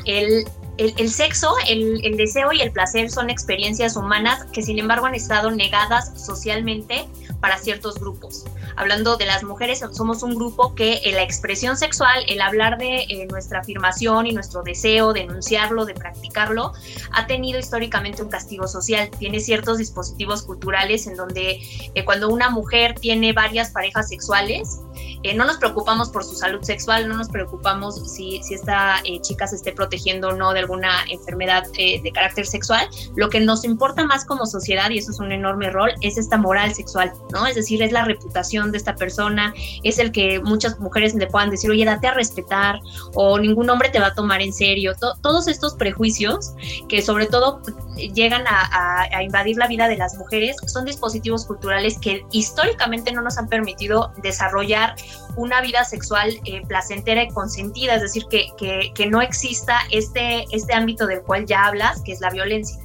el 0.78 1.10
sexo, 1.10 1.54
el, 1.68 2.16
deseo 2.16 2.52
y 2.52 2.60
el 2.60 2.72
placer 2.72 3.10
son 3.10 3.30
experiencias 3.30 3.96
humanas 3.96 4.44
que 4.52 4.62
sin 4.62 4.78
embargo 4.78 5.06
han 5.06 5.14
estado 5.14 5.50
negadas 5.50 6.12
socialmente 6.20 7.06
para 7.40 7.58
ciertos 7.58 7.96
grupos. 8.00 8.44
Hablando 8.76 9.18
de 9.18 9.26
las 9.26 9.44
mujeres, 9.44 9.84
somos 9.92 10.22
un 10.22 10.34
grupo 10.34 10.74
que 10.74 11.00
en 11.04 11.14
la 11.14 11.22
expresión 11.22 11.76
sexual, 11.76 12.24
el 12.26 12.40
hablar 12.40 12.78
de 12.78 13.02
eh, 13.02 13.26
nuestra 13.30 13.60
afirmación 13.60 14.26
y 14.26 14.32
nuestro 14.32 14.62
deseo, 14.62 15.12
denunciarlo, 15.12 15.84
de 15.84 15.92
practicarlo, 15.92 16.72
ha 17.12 17.26
tenido 17.26 17.58
históricamente 17.58 18.22
un 18.22 18.30
castigo 18.30 18.66
social. 18.66 19.10
Tiene 19.18 19.40
ciertos 19.40 19.76
dispositivos 19.76 20.42
culturales 20.42 21.06
en 21.06 21.16
donde 21.16 21.60
eh, 21.94 22.04
cuando 22.06 22.30
una 22.30 22.48
mujer 22.48 22.94
tiene 22.98 23.34
varias 23.34 23.70
parejas 23.70 24.08
sexuales, 24.08 24.80
eh, 25.22 25.34
no 25.34 25.44
nos 25.44 25.58
preocupamos 25.58 26.08
por 26.08 26.24
su 26.24 26.34
salud 26.34 26.62
sexual, 26.62 27.08
no 27.08 27.16
nos 27.16 27.28
preocupamos 27.28 28.10
si, 28.10 28.42
si 28.42 28.54
esta 28.54 29.02
chica 29.20 29.46
se 29.46 29.56
esté 29.56 29.72
protegiendo 29.72 30.28
o 30.28 30.32
no 30.32 30.54
de 30.54 30.63
alguna 30.64 31.04
enfermedad 31.08 31.64
de 31.72 32.10
carácter 32.12 32.46
sexual. 32.46 32.88
Lo 33.16 33.28
que 33.28 33.40
nos 33.40 33.64
importa 33.64 34.04
más 34.04 34.24
como 34.24 34.46
sociedad, 34.46 34.90
y 34.90 34.98
eso 34.98 35.10
es 35.10 35.20
un 35.20 35.32
enorme 35.32 35.70
rol, 35.70 35.92
es 36.00 36.18
esta 36.18 36.36
moral 36.36 36.74
sexual, 36.74 37.12
¿no? 37.32 37.46
Es 37.46 37.54
decir, 37.54 37.82
es 37.82 37.92
la 37.92 38.04
reputación 38.04 38.72
de 38.72 38.78
esta 38.78 38.94
persona, 38.94 39.54
es 39.82 39.98
el 39.98 40.12
que 40.12 40.40
muchas 40.40 40.78
mujeres 40.80 41.14
le 41.14 41.26
puedan 41.26 41.50
decir, 41.50 41.70
oye, 41.70 41.84
date 41.84 42.08
a 42.08 42.14
respetar, 42.14 42.80
o 43.14 43.38
ningún 43.38 43.70
hombre 43.70 43.88
te 43.90 44.00
va 44.00 44.08
a 44.08 44.14
tomar 44.14 44.40
en 44.40 44.52
serio. 44.52 44.94
todos 45.22 45.48
estos 45.48 45.74
prejuicios 45.74 46.52
que 46.88 47.02
sobre 47.02 47.26
todo 47.26 47.60
llegan 47.96 48.44
a, 48.46 49.22
invadir 49.22 49.56
la 49.56 49.68
vida 49.68 49.88
de 49.88 49.96
las 49.96 50.16
mujeres 50.16 50.56
son 50.66 50.84
dispositivos 50.84 51.46
culturales 51.46 51.98
que 51.98 52.26
históricamente 52.32 53.12
no 53.12 53.22
nos 53.22 53.38
han 53.38 53.48
permitido 53.48 54.12
desarrollar 54.22 54.96
una 55.36 55.60
vida 55.60 55.84
sexual 55.84 56.40
eh, 56.44 56.62
placentera 56.66 57.22
y 57.22 57.28
consentida, 57.28 57.94
es 57.94 58.02
decir, 58.02 58.24
que, 58.30 58.48
que, 58.94 59.06
no 59.06 59.20
exista 59.20 59.78
este, 59.90 60.44
este 60.54 60.74
ámbito 60.74 61.06
del 61.06 61.22
cual 61.22 61.46
ya 61.46 61.66
hablas, 61.66 62.02
que 62.02 62.12
es 62.12 62.20
la 62.20 62.30
violencia. 62.30 62.78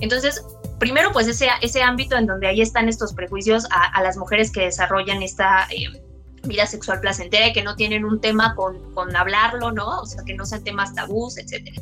Entonces, 0.00 0.44
primero, 0.78 1.12
pues 1.12 1.28
ese, 1.28 1.48
ese 1.60 1.82
ámbito 1.82 2.16
en 2.16 2.26
donde 2.26 2.48
ahí 2.48 2.60
están 2.60 2.88
estos 2.88 3.14
prejuicios 3.14 3.66
a, 3.70 4.02
las 4.02 4.16
mujeres 4.16 4.50
que 4.50 4.62
desarrollan 4.62 5.22
esta 5.22 5.68
eh, 5.70 6.02
vida 6.44 6.66
sexual 6.66 7.00
placentera 7.00 7.48
y 7.48 7.52
que 7.52 7.62
no 7.62 7.76
tienen 7.76 8.04
un 8.04 8.20
tema 8.20 8.54
con, 8.56 8.92
con, 8.94 9.14
hablarlo, 9.14 9.70
¿no? 9.70 10.00
O 10.00 10.06
sea, 10.06 10.24
que 10.24 10.34
no 10.34 10.44
sean 10.44 10.64
temas 10.64 10.94
tabús, 10.94 11.38
etcétera. 11.38 11.80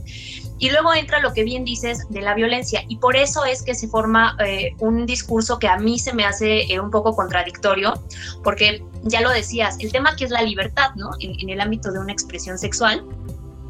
Y 0.59 0.71
luego 0.71 0.93
entra 0.93 1.21
lo 1.21 1.33
que 1.33 1.45
bien 1.45 1.65
dices 1.65 2.07
de 2.11 2.21
la 2.21 2.35
violencia 2.35 2.85
y 2.89 2.99
por 2.99 3.17
eso 3.17 3.45
es 3.47 3.63
que 3.63 3.75
se 3.75 3.89
forma 3.89 4.37
eh, 4.45 4.75
un 4.79 5.07
discurso 5.07 5.59
que 5.59 5.69
a 5.69 5.79
mí 5.79 5.99
se 5.99 6.13
me 6.13 6.27
hace 6.27 6.71
eh, 6.71 6.79
un 6.79 6.91
poco 6.91 7.17
contradictorio, 7.17 7.95
porque 8.45 8.85
ya 9.05 9.23
lo 9.23 9.31
decías, 9.31 9.77
el 9.81 9.91
tema 9.93 10.15
que 10.15 10.25
es 10.25 10.31
la 10.31 10.43
libertad, 10.43 10.91
¿no? 10.97 11.11
En, 11.21 11.41
en 11.41 11.49
el 11.49 11.61
ámbito 11.61 11.91
de 11.91 12.01
una 12.01 12.13
expresión 12.13 12.59
sexual, 12.59 13.03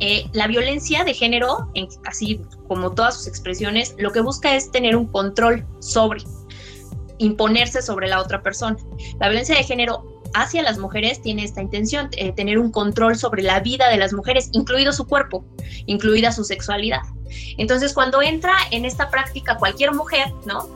eh, 0.00 0.25
la 0.33 0.47
violencia 0.47 1.04
de 1.04 1.14
género, 1.14 1.71
así 2.04 2.40
como 2.66 2.92
todas 2.92 3.16
sus 3.16 3.26
expresiones, 3.26 3.95
lo 3.99 4.12
que 4.12 4.21
busca 4.21 4.57
es 4.57 4.71
tener 4.71 4.97
un 4.97 5.07
control 5.07 5.66
sobre, 5.80 6.23
imponerse 7.19 7.83
sobre 7.83 8.09
la 8.09 8.21
otra 8.21 8.42
persona. 8.42 8.76
La 9.21 9.28
violencia 9.28 9.54
de 9.54 9.62
género 9.62 10.21
hacia 10.35 10.62
las 10.62 10.78
mujeres 10.78 11.21
tiene 11.21 11.45
esta 11.45 11.61
intención, 11.61 12.09
eh, 12.16 12.33
tener 12.33 12.59
un 12.59 12.71
control 12.71 13.16
sobre 13.16 13.42
la 13.42 13.61
vida 13.61 13.88
de 13.88 13.99
las 13.99 14.12
mujeres, 14.12 14.49
incluido 14.52 14.92
su 14.92 15.07
cuerpo, 15.07 15.45
incluida 15.87 16.33
su 16.33 16.45
sexualidad. 16.45 17.02
Entonces, 17.58 17.94
cuando 17.94 18.22
entra 18.22 18.52
en 18.70 18.84
esta 18.84 19.10
práctica 19.10 19.56
cualquier 19.56 19.92
mujer, 19.92 20.32
¿no? 20.46 20.68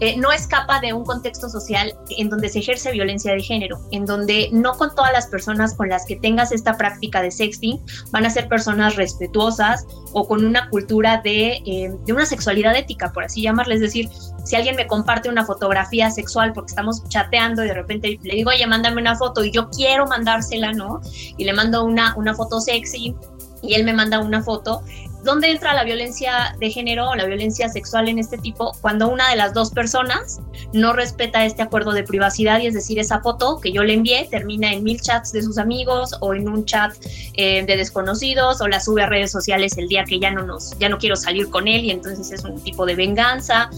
Eh, 0.00 0.16
no 0.16 0.32
escapa 0.32 0.80
de 0.80 0.94
un 0.94 1.04
contexto 1.04 1.48
social 1.50 1.94
en 2.16 2.30
donde 2.30 2.48
se 2.48 2.60
ejerce 2.60 2.90
violencia 2.90 3.32
de 3.32 3.42
género, 3.42 3.78
en 3.90 4.06
donde 4.06 4.48
no 4.50 4.72
con 4.72 4.94
todas 4.94 5.12
las 5.12 5.26
personas 5.26 5.74
con 5.74 5.90
las 5.90 6.06
que 6.06 6.16
tengas 6.16 6.52
esta 6.52 6.78
práctica 6.78 7.20
de 7.20 7.30
sexting 7.30 7.78
van 8.10 8.24
a 8.24 8.30
ser 8.30 8.48
personas 8.48 8.96
respetuosas 8.96 9.86
o 10.12 10.26
con 10.26 10.44
una 10.44 10.70
cultura 10.70 11.20
de, 11.22 11.60
eh, 11.66 11.94
de 12.06 12.12
una 12.12 12.24
sexualidad 12.24 12.74
ética, 12.76 13.12
por 13.12 13.24
así 13.24 13.42
llamarle. 13.42 13.74
Es 13.74 13.82
decir, 13.82 14.08
si 14.44 14.56
alguien 14.56 14.76
me 14.76 14.86
comparte 14.86 15.28
una 15.28 15.44
fotografía 15.44 16.10
sexual 16.10 16.52
porque 16.54 16.70
estamos 16.70 17.06
chateando 17.08 17.62
y 17.62 17.68
de 17.68 17.74
repente 17.74 18.18
le 18.22 18.34
digo, 18.34 18.50
oye, 18.50 18.66
mándame 18.66 19.00
una 19.00 19.16
foto 19.16 19.44
y 19.44 19.50
yo 19.50 19.68
quiero 19.68 20.06
mandársela, 20.06 20.72
¿no? 20.72 21.00
Y 21.36 21.44
le 21.44 21.52
mando 21.52 21.84
una, 21.84 22.14
una 22.16 22.34
foto 22.34 22.60
sexy 22.60 23.14
y 23.62 23.74
él 23.74 23.84
me 23.84 23.92
manda 23.92 24.18
una 24.20 24.42
foto, 24.42 24.82
¿Dónde 25.22 25.50
entra 25.50 25.74
la 25.74 25.84
violencia 25.84 26.56
de 26.58 26.70
género 26.70 27.10
o 27.10 27.14
la 27.14 27.26
violencia 27.26 27.68
sexual 27.68 28.08
en 28.08 28.18
este 28.18 28.38
tipo? 28.38 28.72
Cuando 28.80 29.08
una 29.08 29.28
de 29.28 29.36
las 29.36 29.52
dos 29.52 29.70
personas 29.70 30.40
no 30.72 30.92
respeta 30.92 31.44
este 31.44 31.62
acuerdo 31.62 31.92
de 31.92 32.04
privacidad 32.04 32.60
y 32.60 32.66
es 32.66 32.74
decir, 32.74 32.98
esa 32.98 33.20
foto 33.20 33.60
que 33.60 33.70
yo 33.70 33.82
le 33.82 33.94
envié 33.94 34.26
termina 34.30 34.72
en 34.72 34.82
mil 34.82 35.00
chats 35.00 35.32
de 35.32 35.42
sus 35.42 35.58
amigos 35.58 36.16
o 36.20 36.34
en 36.34 36.48
un 36.48 36.64
chat 36.64 36.94
eh, 37.34 37.64
de 37.66 37.76
desconocidos 37.76 38.60
o 38.60 38.68
la 38.68 38.80
sube 38.80 39.02
a 39.02 39.06
redes 39.06 39.30
sociales 39.30 39.76
el 39.76 39.88
día 39.88 40.04
que 40.04 40.18
ya 40.18 40.30
no 40.30 40.42
nos, 40.42 40.78
ya 40.78 40.88
no 40.88 40.98
quiero 40.98 41.16
salir 41.16 41.50
con 41.50 41.68
él 41.68 41.84
y 41.84 41.90
entonces 41.90 42.32
es 42.32 42.44
un 42.44 42.58
tipo 42.62 42.86
de 42.86 42.94
venganza. 42.94 43.68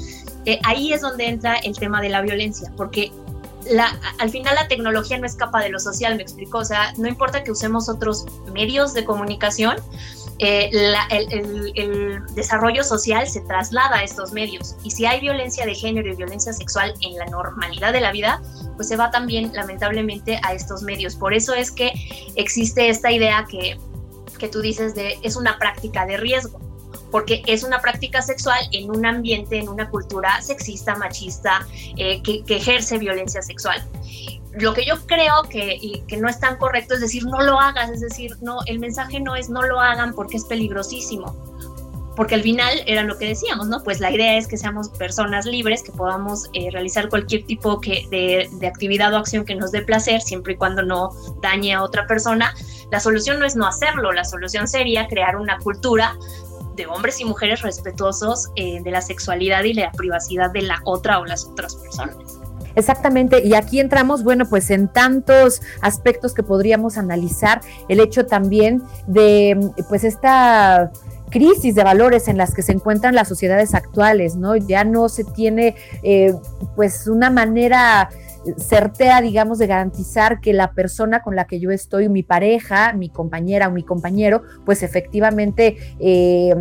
Eh, 0.45 0.61
ahí 0.65 0.93
es 0.93 1.01
donde 1.01 1.27
entra 1.27 1.57
el 1.57 1.77
tema 1.77 2.01
de 2.01 2.09
la 2.09 2.21
violencia, 2.21 2.73
porque 2.77 3.13
al 4.19 4.31
final 4.31 4.55
la 4.55 4.69
tecnología 4.69 5.19
no 5.19 5.27
escapa 5.27 5.61
de 5.61 5.69
lo 5.69 5.79
social, 5.79 6.17
me 6.17 6.23
explico, 6.23 6.59
o 6.59 6.65
sea, 6.65 6.93
no 6.99 7.09
importa 7.09 7.45
que 7.45 7.51
usemos 7.51 7.89
otros 7.89 8.25
medios 8.53 8.95
de 8.95 9.05
comunicación, 9.05 9.77
eh, 10.43 10.71
el, 11.77 12.21
desarrollo 12.35 12.83
social 12.83 13.29
se 13.29 13.41
traslada 13.43 13.99
a 13.99 14.03
estos 14.03 14.33
medios. 14.33 14.75
Y 14.83 14.91
si 14.91 15.07
hay 15.07 15.21
violencia 15.21 15.65
de 15.65 15.75
género 15.75 16.09
y 16.13 16.17
violencia 16.17 16.53
sexual 16.53 16.95
en 17.01 17.17
la 17.17 17.27
normalidad 17.27 17.93
de 17.93 18.01
la 18.01 18.11
vida, 18.11 18.43
pues 18.77 18.89
se 18.89 18.97
va 18.97 19.11
también 19.11 19.53
lamentablemente 19.55 20.41
a 20.43 20.53
estos 20.53 20.83
medios. 20.83 21.15
Por 21.15 21.33
eso 21.33 21.55
es 21.55 21.71
que 21.71 21.93
existe 22.35 22.89
esta 22.89 23.13
idea 23.13 23.47
que, 23.49 23.79
que 24.39 24.49
tú 24.49 24.61
dices 24.61 24.95
de 24.95 25.19
es 25.23 25.37
una 25.37 25.59
práctica 25.59 26.07
de 26.07 26.17
riesgo 26.17 26.61
porque 27.13 27.43
es 27.47 27.63
una 27.63 27.79
práctica 27.81 28.23
sexual 28.23 28.59
en 28.73 28.91
un 28.91 29.05
ambiente, 29.05 29.59
en 29.59 29.69
una 29.69 29.91
cultura 29.91 30.41
sexista, 30.41 30.97
machista, 30.97 31.67
eh, 31.99 32.23
que, 32.23 32.43
que, 32.43 32.57
ejerce 32.57 32.97
violencia 32.97 33.43
sexual 33.43 33.87
lo 34.59 34.75
que 34.75 34.85
yo 34.85 34.95
creo 35.07 35.43
que, 35.49 36.03
que, 36.07 36.17
no 36.17 36.29
es 36.29 36.39
tan 36.39 36.57
correcto 36.57 36.95
es 36.95 37.01
decir, 37.01 37.25
no 37.25 37.41
lo 37.41 37.59
hagas, 37.59 37.91
es 37.91 38.01
decir, 38.01 38.37
no, 38.41 38.59
el 38.67 38.79
mensaje 38.79 39.21
no 39.21 39.35
es 39.35 39.49
no 39.49 39.63
lo 39.63 39.81
hagan 39.81 40.15
porque 40.15 40.37
es 40.37 40.45
peligrosísimo. 40.45 41.35
Porque 42.15 42.35
al 42.35 42.43
final 42.43 42.83
era 42.87 43.03
lo 43.05 43.17
que 43.17 43.29
decíamos, 43.29 43.69
¿no? 43.69 43.83
Pues 43.83 43.99
la 43.99 44.11
idea 44.11 44.37
es 44.37 44.47
que 44.47 44.59
seamos 44.59 44.91
personas 44.91 45.47
libres, 45.47 45.83
que 45.83 45.93
podamos 45.93 46.51
eh, 46.53 46.69
realizar 46.71 47.09
cualquier 47.09 47.47
tipo 47.47 47.81
que, 47.81 48.07
de, 48.11 48.51
de 48.53 48.67
actividad 48.67 49.15
o 49.15 49.17
acción 49.17 49.47
que 49.47 49.55
nos 49.55 49.73
dé 49.73 49.81
placer, 49.81 50.21
siempre 50.21 50.53
y 50.53 50.57
cuando 50.57 50.83
no 50.83 51.11
dañe 51.41 51.73
a 51.73 51.83
otra 51.83 52.07
persona. 52.07 52.55
La 52.91 53.01
solución 53.01 53.39
no 53.39 53.47
es 53.47 53.57
no 53.57 53.67
hacerlo, 53.67 54.13
la 54.13 54.25
solución 54.25 54.69
sería 54.69 55.09
crear 55.09 55.37
una 55.37 55.59
cultura 55.61 56.19
de 56.77 56.87
hombres 56.87 57.19
y 57.21 57.25
mujeres 57.25 57.63
respetuosos 57.63 58.51
eh, 58.57 58.83
de 58.83 58.91
la 58.91 59.01
sexualidad 59.01 59.65
y 59.65 59.73
la 59.73 59.91
privacidad 59.93 60.51
de 60.51 60.63
la 60.63 60.81
otra 60.85 61.19
o 61.19 61.25
las 61.25 61.47
otras 61.47 61.77
personas. 61.77 62.42
Exactamente, 62.75 63.45
y 63.45 63.55
aquí 63.55 63.81
entramos, 63.81 64.25
bueno, 64.25 64.47
pues 64.49 64.71
en 64.71 64.89
tantos 64.89 65.61
aspectos 65.81 66.35
que 66.35 66.43
podríamos 66.43 66.99
analizar, 66.99 67.61
el 67.89 68.01
hecho 68.01 68.27
también 68.27 68.83
de, 69.07 69.71
pues 69.89 70.05
esta 70.05 70.91
crisis 71.31 71.75
de 71.75 71.83
valores 71.83 72.29
en 72.29 72.37
las 72.37 72.55
que 72.55 72.63
se 72.63 72.73
encuentran 72.73 73.15
las 73.15 73.27
sociedades 73.27 73.75
actuales, 73.75 74.37
¿no? 74.37 74.55
Ya 74.55 74.85
no 74.85 75.09
se 75.09 75.25
tiene, 75.25 75.75
eh, 76.03 76.35
pues, 76.77 77.09
una 77.09 77.31
manera 77.31 78.11
certera, 78.59 79.21
digamos, 79.21 79.59
de 79.59 79.67
garantizar 79.67 80.41
que 80.41 80.53
la 80.53 80.73
persona 80.73 81.23
con 81.23 81.37
la 81.37 81.47
que 81.47 81.61
yo 81.61 81.71
estoy, 81.71 82.09
mi 82.09 82.23
pareja, 82.23 82.93
mi 82.93 83.09
compañera 83.09 83.69
o 83.69 83.71
mi 83.71 83.83
compañero, 83.83 84.43
pues 84.65 84.83
efectivamente 84.83 85.79
eh, 86.01 86.55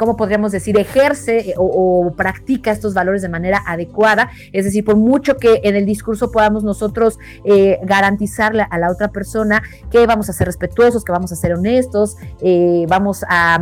¿cómo 0.00 0.16
podríamos 0.16 0.50
decir? 0.50 0.78
Ejerce 0.78 1.50
eh, 1.50 1.54
o, 1.58 2.14
practica 2.16 2.70
estos 2.70 2.94
valores 2.94 3.20
de 3.20 3.28
manera 3.28 3.62
adecuada. 3.66 4.30
Es 4.50 4.64
decir, 4.64 4.82
por 4.82 4.96
mucho 4.96 5.36
que 5.36 5.60
en 5.62 5.76
el 5.76 5.84
discurso 5.84 6.32
podamos 6.32 6.64
nosotros 6.64 7.18
eh, 7.44 7.78
garantizarle 7.82 8.66
a 8.70 8.78
la 8.78 8.90
otra 8.90 9.08
persona 9.08 9.62
que 9.90 10.06
vamos 10.06 10.30
a 10.30 10.32
ser 10.32 10.46
respetuosos, 10.46 11.04
que 11.04 11.12
vamos 11.12 11.32
a 11.32 11.36
ser 11.36 11.52
honestos, 11.52 12.16
eh, 12.40 12.86
vamos 12.88 13.26
a 13.28 13.60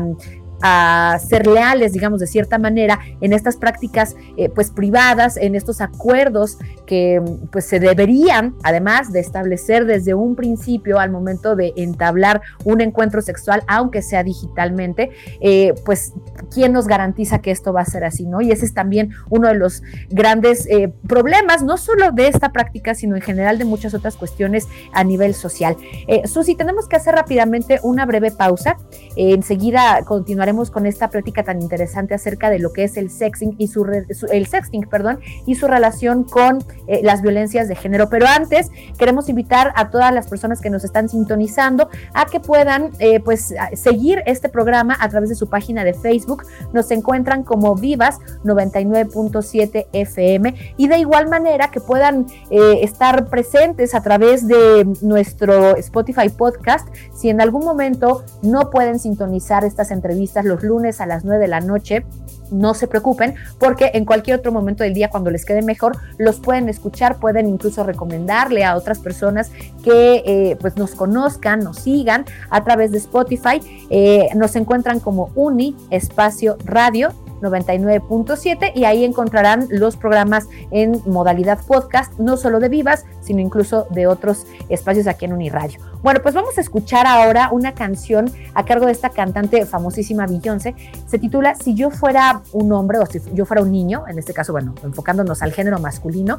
a 0.60 1.18
ser 1.26 1.46
leales, 1.46 1.92
digamos, 1.92 2.20
de 2.20 2.26
cierta 2.26 2.58
manera, 2.58 2.98
en 3.20 3.32
estas 3.32 3.56
prácticas 3.56 4.16
eh, 4.36 4.48
pues 4.48 4.70
privadas, 4.70 5.36
en 5.36 5.54
estos 5.54 5.80
acuerdos 5.80 6.58
que 6.86 7.22
pues 7.52 7.66
se 7.66 7.80
deberían, 7.80 8.56
además 8.62 9.12
de 9.12 9.20
establecer 9.20 9.84
desde 9.84 10.14
un 10.14 10.34
principio 10.34 10.98
al 10.98 11.10
momento 11.10 11.54
de 11.54 11.72
entablar 11.76 12.40
un 12.64 12.80
encuentro 12.80 13.22
sexual, 13.22 13.62
aunque 13.68 14.02
sea 14.02 14.24
digitalmente, 14.24 15.10
eh, 15.40 15.74
pues 15.84 16.12
quién 16.52 16.72
nos 16.72 16.86
garantiza 16.86 17.40
que 17.40 17.50
esto 17.50 17.72
va 17.72 17.82
a 17.82 17.84
ser 17.84 18.04
así, 18.04 18.26
¿no? 18.26 18.40
Y 18.40 18.50
ese 18.50 18.64
es 18.64 18.74
también 18.74 19.10
uno 19.30 19.48
de 19.48 19.54
los 19.54 19.82
grandes 20.08 20.66
eh, 20.66 20.92
problemas, 21.06 21.62
no 21.62 21.76
solo 21.76 22.10
de 22.10 22.28
esta 22.28 22.52
práctica, 22.52 22.94
sino 22.94 23.16
en 23.16 23.22
general 23.22 23.58
de 23.58 23.64
muchas 23.64 23.94
otras 23.94 24.16
cuestiones 24.16 24.66
a 24.92 25.04
nivel 25.04 25.34
social. 25.34 25.76
Susi, 26.24 26.54
tenemos 26.54 26.88
que 26.88 26.96
hacer 26.96 27.14
rápidamente 27.14 27.80
una 27.82 28.06
breve 28.06 28.30
pausa, 28.30 28.76
enseguida 29.16 30.02
continuar 30.04 30.47
con 30.48 30.86
esta 30.86 31.08
plática 31.10 31.42
tan 31.42 31.60
interesante 31.60 32.14
acerca 32.14 32.48
de 32.48 32.58
lo 32.58 32.72
que 32.72 32.84
es 32.84 32.96
el 32.96 33.10
sexting 33.10 33.54
y 33.58 33.68
su, 33.68 33.84
el 33.84 34.46
sexting, 34.46 34.88
perdón, 34.88 35.20
y 35.46 35.56
su 35.56 35.68
relación 35.68 36.24
con 36.24 36.64
eh, 36.86 37.00
las 37.02 37.20
violencias 37.20 37.68
de 37.68 37.76
género. 37.76 38.08
Pero 38.08 38.26
antes 38.26 38.70
queremos 38.98 39.28
invitar 39.28 39.72
a 39.76 39.90
todas 39.90 40.12
las 40.12 40.26
personas 40.26 40.62
que 40.62 40.70
nos 40.70 40.84
están 40.84 41.10
sintonizando 41.10 41.90
a 42.14 42.24
que 42.24 42.40
puedan 42.40 42.92
eh, 42.98 43.20
pues 43.20 43.54
seguir 43.74 44.22
este 44.24 44.48
programa 44.48 44.96
a 44.98 45.08
través 45.10 45.28
de 45.28 45.34
su 45.34 45.48
página 45.50 45.84
de 45.84 45.92
Facebook. 45.92 46.44
Nos 46.72 46.90
encuentran 46.90 47.44
como 47.44 47.74
Vivas 47.74 48.18
99.7 48.44 49.86
FM 49.92 50.74
y 50.78 50.88
de 50.88 50.98
igual 50.98 51.28
manera 51.28 51.70
que 51.70 51.80
puedan 51.80 52.26
eh, 52.50 52.80
estar 52.82 53.28
presentes 53.28 53.94
a 53.94 54.02
través 54.02 54.48
de 54.48 54.86
nuestro 55.02 55.76
Spotify 55.76 56.30
podcast. 56.30 56.88
Si 57.14 57.28
en 57.28 57.42
algún 57.42 57.64
momento 57.64 58.24
no 58.42 58.70
pueden 58.70 58.98
sintonizar 58.98 59.64
estas 59.64 59.90
entrevistas 59.90 60.37
los 60.44 60.62
lunes 60.62 61.00
a 61.00 61.06
las 61.06 61.24
9 61.24 61.40
de 61.40 61.48
la 61.48 61.60
noche, 61.60 62.04
no 62.50 62.74
se 62.74 62.86
preocupen 62.86 63.34
porque 63.58 63.90
en 63.94 64.04
cualquier 64.04 64.38
otro 64.38 64.52
momento 64.52 64.84
del 64.84 64.94
día 64.94 65.10
cuando 65.10 65.30
les 65.30 65.44
quede 65.44 65.62
mejor 65.62 65.98
los 66.16 66.40
pueden 66.40 66.68
escuchar, 66.68 67.18
pueden 67.18 67.46
incluso 67.46 67.84
recomendarle 67.84 68.64
a 68.64 68.76
otras 68.76 68.98
personas 68.98 69.50
que 69.82 70.22
eh, 70.24 70.56
pues 70.60 70.76
nos 70.76 70.94
conozcan, 70.94 71.60
nos 71.60 71.78
sigan 71.78 72.24
a 72.50 72.64
través 72.64 72.92
de 72.92 72.98
Spotify. 72.98 73.60
Eh, 73.90 74.28
nos 74.34 74.56
encuentran 74.56 75.00
como 75.00 75.30
Uni 75.34 75.76
Espacio 75.90 76.56
Radio 76.64 77.12
99.7 77.40 78.72
y 78.74 78.84
ahí 78.84 79.04
encontrarán 79.04 79.66
los 79.70 79.96
programas 79.96 80.48
en 80.70 81.00
modalidad 81.06 81.58
podcast, 81.66 82.18
no 82.18 82.36
solo 82.36 82.60
de 82.60 82.68
Vivas, 82.68 83.04
sino 83.20 83.40
incluso 83.40 83.86
de 83.90 84.06
otros 84.06 84.46
espacios 84.68 85.06
aquí 85.06 85.24
en 85.24 85.32
Uniradio. 85.32 85.80
Bueno, 86.02 86.20
pues 86.22 86.34
vamos 86.34 86.56
a 86.58 86.60
escuchar 86.60 87.06
ahora 87.06 87.48
una 87.50 87.74
canción 87.74 88.30
a 88.54 88.64
cargo 88.64 88.86
de 88.86 88.92
esta 88.92 89.10
cantante 89.10 89.66
famosísima 89.66 90.26
Beyoncé. 90.26 90.74
Se 91.06 91.18
titula 91.18 91.54
Si 91.56 91.74
yo 91.74 91.90
fuera 91.90 92.42
un 92.52 92.72
hombre 92.72 92.98
o 92.98 93.06
si 93.06 93.20
yo 93.34 93.44
fuera 93.44 93.62
un 93.62 93.72
niño, 93.72 94.04
en 94.08 94.18
este 94.18 94.32
caso, 94.32 94.52
bueno, 94.52 94.74
enfocándonos 94.84 95.42
al 95.42 95.52
género 95.52 95.78
masculino, 95.78 96.38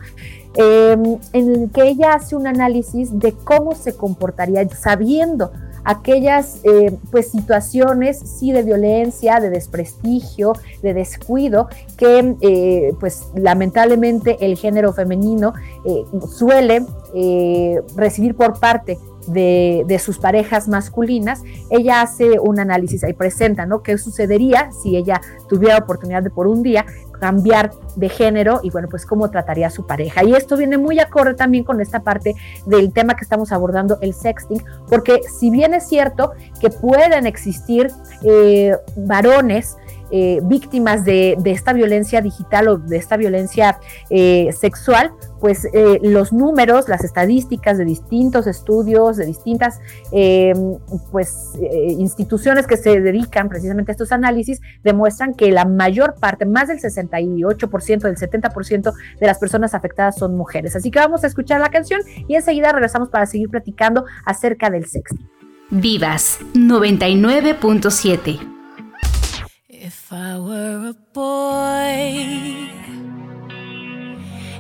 em, 0.56 1.18
en 1.34 1.50
el 1.56 1.72
que 1.72 1.90
ella 1.90 2.14
hace 2.14 2.36
un 2.36 2.48
análisis 2.48 3.18
de 3.20 3.34
cómo 3.34 3.76
se 3.76 3.96
comportaría 3.96 4.68
sabiendo 4.70 5.52
aquellas 5.90 6.60
eh, 6.66 6.96
pues 7.10 7.32
situaciones 7.32 8.20
sí 8.20 8.52
de 8.52 8.62
violencia, 8.62 9.40
de 9.40 9.50
desprestigio, 9.50 10.54
de 10.84 10.94
descuido 10.94 11.68
que 11.98 12.36
eh, 12.42 12.94
pues 13.00 13.24
lamentablemente 13.34 14.38
el 14.40 14.56
género 14.56 14.94
femenino 14.94 15.54
eh, 15.86 16.04
suele 16.28 16.86
recibir 17.96 18.36
por 18.36 18.60
parte 18.60 19.00
de, 19.26 20.00
sus 20.00 20.20
parejas 20.20 20.68
masculinas, 20.68 21.42
ella 21.72 22.02
hace 22.02 22.40
un 22.40 22.60
análisis 22.60 23.04
ahí 23.04 23.14
presenta, 23.14 23.66
¿no? 23.66 23.82
¿Qué 23.82 23.98
sucedería 23.98 24.72
si 24.72 24.96
ella 24.96 25.22
tuviera 25.48 25.78
oportunidad 25.78 26.22
de 26.22 26.30
por 26.30 26.48
un 26.48 26.62
día 26.62 26.86
cambiar 27.20 27.72
de 27.96 28.10
género 28.10 28.62
y 28.64 28.70
bueno, 28.70 28.88
pues 28.90 29.06
cómo 29.06 29.30
trataría 29.30 29.68
a 29.68 29.70
su 29.70 29.86
pareja. 29.86 30.24
Y 30.24 30.34
esto 30.34 30.58
viene 30.58 30.78
muy 30.78 31.00
acorde 31.00 31.34
también 31.34 31.64
con 31.64 31.82
esta 31.82 32.02
parte 32.02 32.36
del 32.66 32.92
tema 32.94 33.16
que 33.16 33.24
estamos 33.24 33.52
abordando, 33.52 33.98
el 34.02 34.14
sexting, 34.14 34.64
porque 34.88 35.22
si 35.40 35.50
bien 35.50 35.74
es 35.74 35.88
cierto 35.88 36.32
que 36.60 36.70
pueden 36.70 37.26
existir 37.26 37.92
eh, 38.24 38.76
varones, 38.96 39.78
eh, 40.12 40.40
víctimas 40.42 41.06
de, 41.06 41.38
esta 41.46 41.72
violencia 41.72 42.20
digital 42.22 42.68
o 42.68 42.78
de 42.78 42.98
esta 42.98 43.16
violencia 43.16 43.80
eh, 44.10 44.50
sexual, 44.54 45.12
pues 45.40 45.66
eh, 45.74 46.00
los 46.02 46.34
números, 46.34 46.88
las 46.88 47.04
estadísticas 47.04 47.78
de 47.78 47.86
distintos 47.86 48.48
estudios, 48.48 49.18
de 49.18 49.26
distintas 49.26 49.80
pues, 51.12 51.54
instituciones 51.98 52.68
que 52.68 52.78
se 52.78 53.00
dedican 53.02 53.50
precisamente 53.50 53.92
a 53.92 53.94
estos 53.94 54.12
análisis, 54.12 54.62
demuestran 54.84 55.34
que 55.34 55.52
la 55.52 55.66
mayor 55.66 56.16
parte, 56.20 56.46
más 56.46 56.68
del 56.68 56.80
68%, 56.80 58.00
del 58.02 58.18
70% 58.18 58.94
de 59.20 59.28
las 59.28 59.40
personas 59.40 59.74
afectadas 59.74 60.16
son 60.18 60.36
mujeres. 60.36 60.76
Así 60.76 60.92
que 60.92 61.00
vamos 61.00 61.24
a 61.24 61.28
escuchar 61.28 61.60
la 61.62 61.70
canción 61.70 62.02
y 62.28 62.36
enseguida 62.36 62.72
regresamos 62.72 63.10
para 63.10 63.26
seguir 63.26 63.50
platicando 63.50 64.06
acerca 64.26 64.70
del 64.70 64.86
sexo. 64.86 65.16
Vivas 65.72 66.40
99.7 66.54 68.40
If 69.68 70.12
I 70.12 70.38
were 70.40 70.90
a 70.90 70.96
boy, 71.14 72.70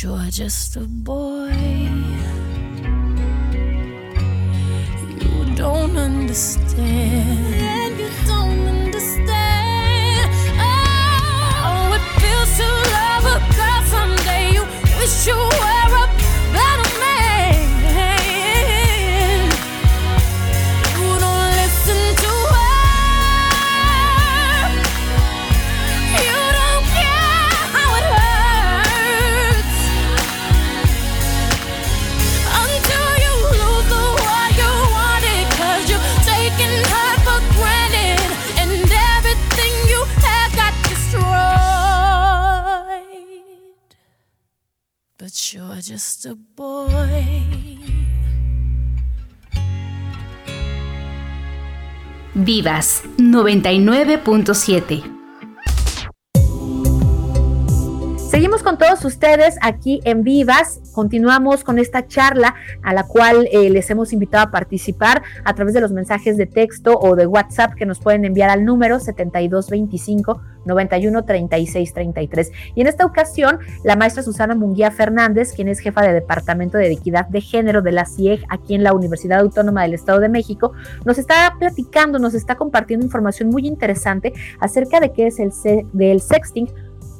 You're 0.00 0.30
just 0.30 0.76
a 0.76 0.86
boy. 0.86 1.50
You 5.18 5.56
don't 5.56 5.96
understand. 5.96 7.58
You're 45.78 45.96
just 45.96 46.26
a 46.26 46.34
boy. 46.34 47.78
Vivas 52.34 53.02
99.7. 53.18 55.18
Seguimos 58.28 58.62
con 58.62 58.78
todos 58.78 59.04
ustedes 59.04 59.56
aquí 59.62 60.00
en 60.04 60.22
Vivas. 60.22 60.80
Continuamos 60.92 61.64
con 61.64 61.78
esta 61.78 62.06
charla 62.06 62.54
a 62.82 62.92
la 62.92 63.04
cual 63.04 63.48
eh, 63.50 63.70
les 63.70 63.90
hemos 63.90 64.12
invitado 64.12 64.44
a 64.44 64.50
participar 64.50 65.22
a 65.44 65.54
través 65.54 65.74
de 65.74 65.80
los 65.80 65.92
mensajes 65.92 66.36
de 66.36 66.46
texto 66.46 66.98
o 66.98 67.16
de 67.16 67.26
WhatsApp 67.26 67.74
que 67.74 67.86
nos 67.86 68.00
pueden 68.00 68.24
enviar 68.24 68.50
al 68.50 68.64
número 68.64 69.00
7225 69.00 70.40
91 70.68 71.24
36 71.24 71.92
33. 71.92 72.52
Y 72.76 72.80
en 72.80 72.86
esta 72.86 73.04
ocasión, 73.04 73.58
la 73.82 73.96
maestra 73.96 74.22
Susana 74.22 74.54
Munguía 74.54 74.92
Fernández, 74.92 75.52
quien 75.52 75.66
es 75.68 75.80
jefa 75.80 76.02
de 76.02 76.12
Departamento 76.12 76.78
de 76.78 76.92
Equidad 76.92 77.26
de 77.26 77.40
Género 77.40 77.82
de 77.82 77.92
la 77.92 78.06
CIEG 78.06 78.44
aquí 78.48 78.74
en 78.74 78.84
la 78.84 78.92
Universidad 78.92 79.40
Autónoma 79.40 79.82
del 79.82 79.94
Estado 79.94 80.20
de 80.20 80.28
México, 80.28 80.72
nos 81.04 81.18
está 81.18 81.56
platicando, 81.58 82.18
nos 82.18 82.34
está 82.34 82.54
compartiendo 82.54 83.04
información 83.04 83.48
muy 83.48 83.66
interesante 83.66 84.32
acerca 84.60 85.00
de 85.00 85.12
qué 85.12 85.26
es 85.26 85.40
el 85.40 85.50
del 85.92 86.20
sexting 86.20 86.68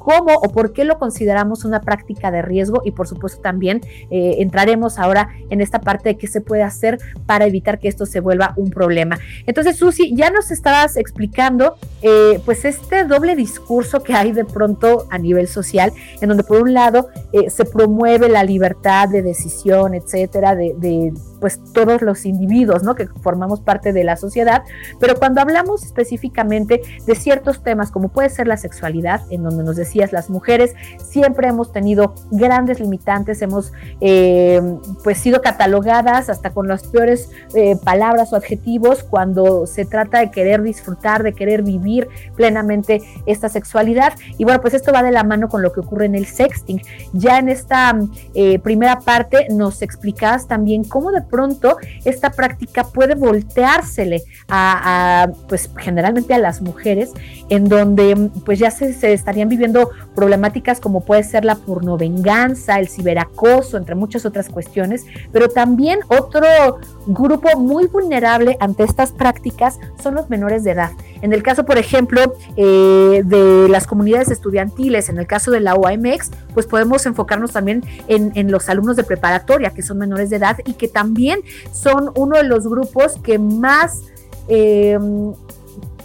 cómo 0.09 0.33
o 0.33 0.49
por 0.49 0.73
qué 0.73 0.85
lo 0.85 0.97
consideramos 0.97 1.65
una 1.65 1.81
práctica 1.81 2.31
de 2.31 2.41
riesgo 2.41 2.81
y 2.83 2.91
por 2.91 3.07
supuesto 3.07 3.41
también 3.41 3.81
eh, 4.09 4.37
entraremos 4.39 4.97
ahora 4.97 5.29
en 5.51 5.61
esta 5.61 5.81
parte 5.81 6.09
de 6.09 6.17
qué 6.17 6.25
se 6.25 6.41
puede 6.41 6.63
hacer 6.63 6.97
para 7.27 7.45
evitar 7.45 7.77
que 7.77 7.87
esto 7.87 8.07
se 8.07 8.19
vuelva 8.19 8.53
un 8.55 8.71
problema. 8.71 9.19
Entonces, 9.45 9.77
Susi, 9.77 10.15
ya 10.15 10.31
nos 10.31 10.49
estabas 10.49 10.97
explicando 10.97 11.75
eh, 12.01 12.41
pues 12.43 12.65
este 12.65 13.03
doble 13.03 13.35
discurso 13.35 14.01
que 14.01 14.15
hay 14.15 14.31
de 14.31 14.45
pronto 14.45 15.05
a 15.11 15.19
nivel 15.19 15.47
social, 15.47 15.91
en 16.21 16.29
donde 16.29 16.43
por 16.43 16.63
un 16.63 16.73
lado 16.73 17.09
eh, 17.31 17.51
se 17.51 17.65
promueve 17.65 18.29
la 18.29 18.43
libertad 18.43 19.09
de 19.09 19.21
decisión, 19.21 19.93
etcétera, 19.93 20.55
de, 20.55 20.73
de 20.77 21.13
pues 21.39 21.59
todos 21.73 22.01
los 22.01 22.25
individuos, 22.25 22.83
¿no? 22.83 22.95
Que 22.95 23.07
formamos 23.21 23.61
parte 23.61 23.93
de 23.93 24.03
la 24.03 24.17
sociedad, 24.17 24.63
pero 24.99 25.15
cuando 25.15 25.41
hablamos 25.41 25.83
específicamente 25.83 26.81
de 27.05 27.15
ciertos 27.15 27.63
temas 27.63 27.91
como 27.91 28.09
puede 28.09 28.29
ser 28.29 28.47
la 28.47 28.57
sexualidad, 28.57 29.21
en 29.29 29.43
donde 29.43 29.63
nos 29.63 29.75
las 30.11 30.29
mujeres 30.29 30.75
siempre 31.03 31.47
hemos 31.47 31.71
tenido 31.71 32.15
grandes 32.31 32.79
limitantes, 32.79 33.41
hemos 33.41 33.71
eh, 34.01 34.61
pues 35.03 35.17
sido 35.17 35.41
catalogadas 35.41 36.29
hasta 36.29 36.51
con 36.51 36.67
las 36.67 36.83
peores 36.87 37.29
eh, 37.53 37.75
palabras 37.83 38.33
o 38.33 38.35
adjetivos 38.35 39.03
cuando 39.03 39.65
se 39.65 39.85
trata 39.85 40.19
de 40.19 40.31
querer 40.31 40.61
disfrutar, 40.61 41.23
de 41.23 41.33
querer 41.33 41.63
vivir 41.63 42.07
plenamente 42.35 43.01
esta 43.25 43.49
sexualidad. 43.49 44.13
Y 44.37 44.43
bueno, 44.43 44.61
pues 44.61 44.73
esto 44.73 44.91
va 44.91 45.03
de 45.03 45.11
la 45.11 45.23
mano 45.23 45.49
con 45.49 45.61
lo 45.61 45.71
que 45.71 45.81
ocurre 45.81 46.05
en 46.05 46.15
el 46.15 46.25
sexting. 46.25 46.81
Ya 47.13 47.39
en 47.39 47.49
esta 47.49 47.97
eh, 48.33 48.59
primera 48.59 48.99
parte 48.99 49.47
nos 49.49 49.81
explicabas 49.81 50.47
también 50.47 50.83
cómo 50.83 51.11
de 51.11 51.21
pronto 51.21 51.77
esta 52.05 52.31
práctica 52.31 52.83
puede 52.83 53.15
volteársele 53.15 54.23
a, 54.47 55.29
pues 55.47 55.69
generalmente 55.77 56.33
a 56.33 56.37
las 56.37 56.61
mujeres, 56.61 57.11
en 57.49 57.65
donde 57.65 58.29
pues 58.45 58.59
ya 58.59 58.71
se 58.71 59.13
estarían 59.13 59.49
viviendo 59.49 59.88
problemáticas 60.15 60.79
como 60.79 61.01
puede 61.01 61.23
ser 61.23 61.45
la 61.45 61.55
pornovenganza, 61.55 62.79
el 62.79 62.87
ciberacoso, 62.89 63.77
entre 63.77 63.95
muchas 63.95 64.25
otras 64.25 64.49
cuestiones, 64.49 65.05
pero 65.31 65.49
también 65.49 65.99
otro 66.07 66.79
grupo 67.07 67.57
muy 67.57 67.87
vulnerable 67.87 68.57
ante 68.59 68.83
estas 68.83 69.11
prácticas 69.11 69.79
son 70.01 70.15
los 70.15 70.29
menores 70.29 70.63
de 70.63 70.71
edad. 70.71 70.91
En 71.21 71.33
el 71.33 71.43
caso, 71.43 71.65
por 71.65 71.77
ejemplo, 71.77 72.33
eh, 72.55 73.21
de 73.25 73.67
las 73.69 73.87
comunidades 73.87 74.31
estudiantiles, 74.31 75.09
en 75.09 75.17
el 75.17 75.27
caso 75.27 75.51
de 75.51 75.59
la 75.59 75.75
OAMX, 75.75 76.31
pues 76.53 76.65
podemos 76.65 77.05
enfocarnos 77.05 77.51
también 77.51 77.83
en, 78.07 78.31
en, 78.35 78.51
los 78.51 78.69
alumnos 78.69 78.95
de 78.95 79.03
preparatoria, 79.03 79.71
que 79.71 79.81
son 79.81 79.97
menores 79.97 80.29
de 80.29 80.37
edad 80.37 80.57
y 80.65 80.73
que 80.73 80.87
también 80.87 81.39
son 81.71 82.11
uno 82.15 82.37
de 82.37 82.43
los 82.43 82.67
grupos 82.67 83.17
que 83.21 83.39
más... 83.39 84.03
Eh, 84.47 84.97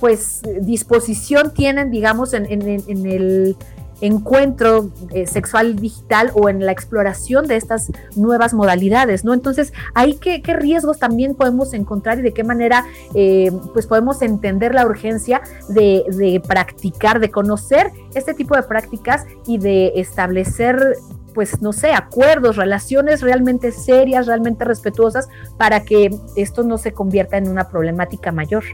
pues 0.00 0.42
disposición 0.60 1.52
tienen, 1.54 1.90
digamos, 1.90 2.34
en, 2.34 2.46
el 2.46 3.56
encuentro 4.00 4.90
eh, 5.12 5.26
sexual 5.26 5.76
digital 5.76 6.30
o 6.34 6.48
en 6.48 6.66
la 6.66 6.72
exploración 6.72 7.46
de 7.46 7.56
estas 7.56 7.90
nuevas 8.16 8.52
modalidades, 8.52 9.24
¿no? 9.24 9.32
Entonces, 9.32 9.72
ahí 9.94 10.14
qué, 10.14 10.42
qué 10.42 10.54
riesgos 10.54 10.98
también 10.98 11.34
podemos 11.34 11.72
encontrar 11.74 12.18
y 12.18 12.22
de 12.22 12.32
qué 12.32 12.44
manera 12.44 12.84
eh, 13.14 13.50
pues 13.72 13.86
podemos 13.86 14.20
entender 14.20 14.74
la 14.74 14.84
urgencia 14.84 15.42
de, 15.68 16.04
de 16.08 16.42
practicar, 16.46 17.20
de 17.20 17.30
conocer 17.30 17.92
este 18.14 18.34
tipo 18.34 18.56
de 18.56 18.64
prácticas 18.64 19.24
y 19.46 19.58
de 19.58 19.92
establecer 19.96 20.96
pues 21.34 21.60
no 21.60 21.72
sé, 21.72 21.92
acuerdos, 21.92 22.56
relaciones 22.56 23.20
realmente 23.20 23.72
serias, 23.72 24.26
realmente 24.26 24.64
respetuosas, 24.64 25.28
para 25.58 25.84
que 25.84 26.16
esto 26.36 26.62
no 26.62 26.78
se 26.78 26.92
convierta 26.92 27.36
en 27.36 27.48
una 27.48 27.68
problemática 27.68 28.32
mayor. 28.32 28.64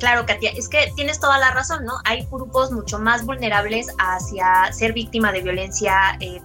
Claro, 0.00 0.24
Katia, 0.24 0.50
es 0.56 0.68
que 0.68 0.90
tienes 0.96 1.20
toda 1.20 1.38
la 1.38 1.50
razón, 1.52 1.84
¿no? 1.84 1.92
Hay 2.06 2.26
grupos 2.30 2.72
mucho 2.72 2.98
más 2.98 3.26
vulnerables 3.26 3.88
hacia 3.98 4.72
ser 4.72 4.94
víctima 4.94 5.30
de 5.30 5.42
violencia, 5.42 6.16
eh, 6.20 6.40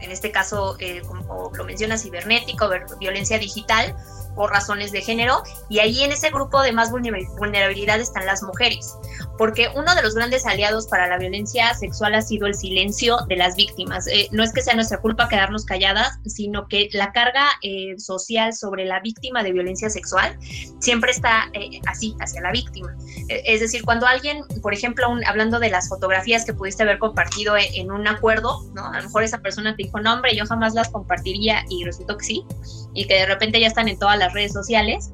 en 0.00 0.10
este 0.10 0.30
caso, 0.30 0.76
eh, 0.78 1.00
como 1.08 1.50
lo 1.54 1.64
menciona, 1.64 1.96
cibernética 1.96 2.68
violencia 2.98 3.38
digital 3.38 3.96
por 4.34 4.50
razones 4.50 4.92
de 4.92 5.00
género, 5.00 5.42
y 5.70 5.78
ahí 5.78 6.02
en 6.02 6.12
ese 6.12 6.30
grupo 6.30 6.60
de 6.62 6.72
más 6.72 6.90
vulnerabilidad 6.90 7.98
están 7.98 8.26
las 8.26 8.42
mujeres, 8.42 8.94
porque 9.40 9.70
uno 9.74 9.94
de 9.94 10.02
los 10.02 10.14
grandes 10.14 10.44
aliados 10.44 10.86
para 10.86 11.08
la 11.08 11.16
violencia 11.16 11.72
sexual 11.72 12.14
ha 12.14 12.20
sido 12.20 12.46
el 12.46 12.54
silencio 12.54 13.16
de 13.26 13.36
las 13.36 13.56
víctimas. 13.56 14.06
Eh, 14.06 14.28
no 14.32 14.42
es 14.42 14.52
que 14.52 14.60
sea 14.60 14.74
nuestra 14.74 15.00
culpa 15.00 15.30
quedarnos 15.30 15.64
calladas, 15.64 16.18
sino 16.26 16.68
que 16.68 16.90
la 16.92 17.10
carga 17.12 17.46
eh, 17.62 17.98
social 17.98 18.52
sobre 18.52 18.84
la 18.84 19.00
víctima 19.00 19.42
de 19.42 19.52
violencia 19.52 19.88
sexual 19.88 20.38
siempre 20.78 21.12
está 21.12 21.50
eh, 21.54 21.80
así, 21.86 22.14
hacia 22.20 22.42
la 22.42 22.52
víctima. 22.52 22.94
es 23.28 23.60
decir, 23.60 23.82
cuando 23.82 24.06
alguien, 24.06 24.44
por 24.60 24.74
ejemplo, 24.74 25.06
hablando 25.26 25.58
de 25.58 25.70
las 25.70 25.88
fotografías 25.88 26.44
que 26.44 26.52
pudiste 26.52 26.82
haber 26.82 26.98
compartido 26.98 27.56
en, 27.56 27.64
en, 27.76 27.90
un 27.90 28.06
acuerdo, 28.08 28.60
¿no? 28.74 28.88
A 28.88 28.98
lo 28.98 29.04
mejor 29.04 29.22
esa 29.22 29.38
persona 29.38 29.74
te 29.74 29.84
dijo, 29.84 30.00
no, 30.00 30.12
hombre, 30.12 30.36
yo 30.36 30.44
jamás 30.44 30.74
las 30.74 30.90
compartiría 30.90 31.64
y 31.70 31.82
resultó 31.86 32.18
que 32.18 32.26
sí, 32.26 32.44
y 32.92 33.06
que 33.06 33.14
de 33.14 33.24
repente 33.24 33.58
ya 33.58 33.68
están 33.68 33.88
en 33.88 33.98
todas 33.98 34.18
las 34.18 34.34
redes 34.34 34.52
sociales. 34.52 35.10